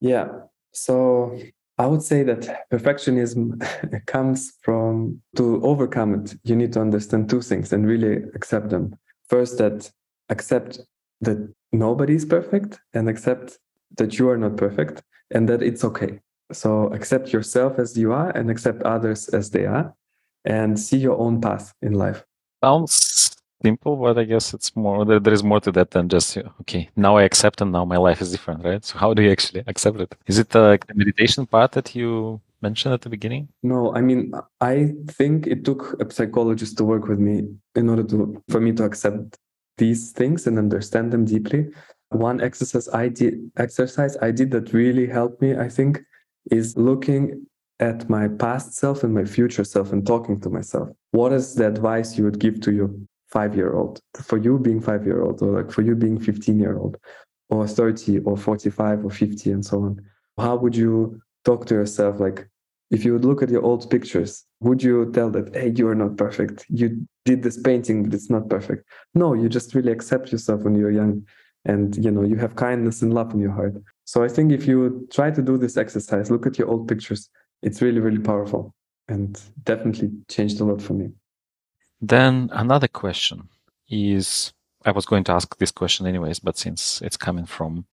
[0.00, 0.26] Yeah.
[0.72, 1.38] So
[1.78, 7.40] I would say that perfectionism comes from to overcome it, you need to understand two
[7.40, 8.96] things and really accept them.
[9.28, 9.90] First, that
[10.28, 10.80] accept
[11.20, 13.58] that nobody is perfect and accept
[13.96, 16.20] that you are not perfect and that it's okay.
[16.52, 19.94] So accept yourself as you are and accept others as they are
[20.44, 22.24] and see your own path in life.
[22.64, 26.36] Sounds simple, but I guess it's more there, there is more to that than just
[26.60, 26.88] okay.
[26.96, 28.84] Now I accept, and now my life is different, right?
[28.84, 30.14] So how do you actually accept it?
[30.26, 33.48] Is it uh, like the meditation part that you mentioned at the beginning?
[33.62, 38.04] No, I mean I think it took a psychologist to work with me in order
[38.04, 39.38] to for me to accept
[39.76, 41.68] these things and understand them deeply.
[42.10, 46.00] One exercise I did exercise I did that really helped me, I think,
[46.50, 47.46] is looking
[47.80, 50.88] at my past self and my future self and talking to myself.
[51.12, 52.90] What is the advice you would give to your
[53.28, 56.58] five year old for you being five year old or like for you being 15
[56.58, 56.96] year old
[57.50, 60.00] or 30 or 45 or 50 and so on?
[60.38, 62.20] How would you talk to yourself?
[62.20, 62.48] Like
[62.90, 65.94] if you would look at your old pictures, would you tell that, hey, you are
[65.94, 66.64] not perfect?
[66.68, 68.88] You did this painting, but it's not perfect.
[69.14, 71.26] No, you just really accept yourself when you're young
[71.64, 73.74] and you know you have kindness and love in your heart.
[74.04, 77.28] So I think if you try to do this exercise, look at your old pictures
[77.62, 78.74] it's really really powerful
[79.08, 81.08] and definitely changed a lot for me
[82.00, 83.48] then another question
[83.88, 84.52] is
[84.84, 87.86] i was going to ask this question anyways but since it's coming from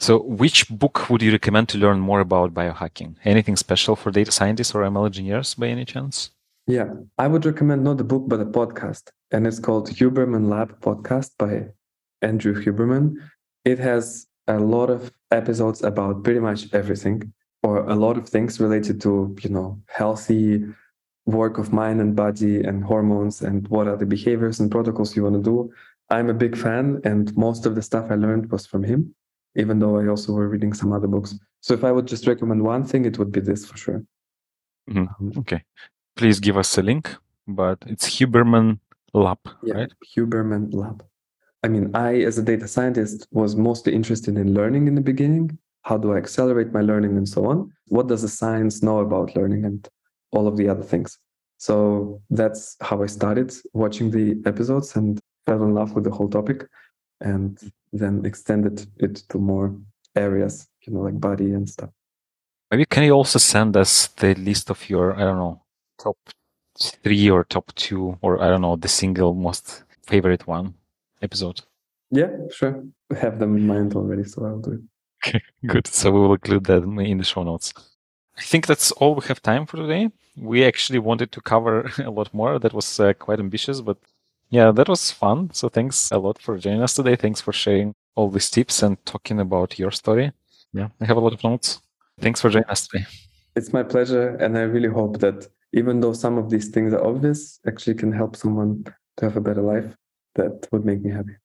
[0.00, 3.16] so which book would you recommend to learn more about biohacking?
[3.22, 6.30] Anything special for data scientists or ml engineers by any chance?
[6.66, 6.88] Yeah
[7.18, 9.10] i would recommend not a book but a podcast.
[9.30, 11.66] And it's called huberman lab podcast by
[12.22, 13.16] andrew huberman.
[13.66, 17.32] It has a lot of episodes about pretty much everything
[17.62, 20.64] or a lot of things related to you know healthy
[21.32, 25.24] work of mind and body and hormones and what are the behaviors and protocols you
[25.24, 25.72] want to do.
[26.10, 29.14] I'm a big fan and most of the stuff i learned was from him
[29.56, 31.34] even though i also were reading some other books.
[31.60, 34.02] So if i would just recommend one thing it would be this for sure.
[34.90, 35.38] Mm-hmm.
[35.40, 35.62] Okay.
[36.16, 37.16] Please give us a link
[37.46, 38.78] but it's huberman
[39.14, 39.92] lab yeah, right?
[40.16, 41.04] Huberman lab
[41.64, 45.58] i mean i as a data scientist was mostly interested in learning in the beginning.
[45.82, 47.72] How do I accelerate my learning and so on?
[47.88, 49.88] What does the science know about learning and
[50.32, 51.18] all of the other things?
[51.58, 56.28] So that's how I started watching the episodes and fell in love with the whole
[56.28, 56.66] topic
[57.20, 57.58] and
[57.92, 59.76] then extended it to more
[60.16, 61.90] areas, you know, like body and stuff.
[62.70, 65.62] Maybe can you also send us the list of your, I don't know,
[65.98, 66.16] top
[66.78, 70.74] three or top two, or I don't know, the single most favorite one
[71.20, 71.60] episode?
[72.10, 72.84] Yeah, sure.
[73.12, 74.80] I have them in mind already, so I'll do it.
[75.26, 75.86] Okay, good.
[75.86, 77.74] So we will include that in the show notes.
[78.38, 80.10] I think that's all we have time for today.
[80.36, 82.58] We actually wanted to cover a lot more.
[82.58, 83.98] That was uh, quite ambitious, but
[84.50, 85.50] yeah, that was fun.
[85.52, 87.16] So thanks a lot for joining us today.
[87.16, 90.32] Thanks for sharing all these tips and talking about your story.
[90.72, 91.80] Yeah, I have a lot of notes.
[92.20, 93.06] Thanks for joining us today.
[93.56, 94.36] It's my pleasure.
[94.36, 98.12] And I really hope that even though some of these things are obvious, actually can
[98.12, 98.84] help someone
[99.16, 99.94] to have a better life.
[100.34, 101.36] That would make me happy.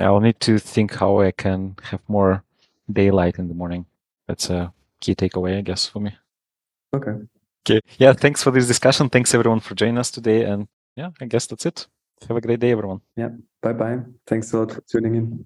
[0.00, 2.42] I'll need to think how I can have more
[2.92, 3.86] daylight in the morning.
[4.26, 4.72] That's a
[5.02, 6.16] key takeaway, I guess, for me.
[6.94, 7.14] Okay.
[7.62, 7.80] Okay.
[7.98, 8.12] Yeah.
[8.12, 9.08] Thanks for this discussion.
[9.08, 10.44] Thanks everyone for joining us today.
[10.44, 11.86] And yeah, I guess that's it.
[12.28, 13.00] Have a great day, everyone.
[13.16, 13.30] Yeah.
[13.60, 13.98] Bye bye.
[14.26, 15.44] Thanks a lot for tuning in.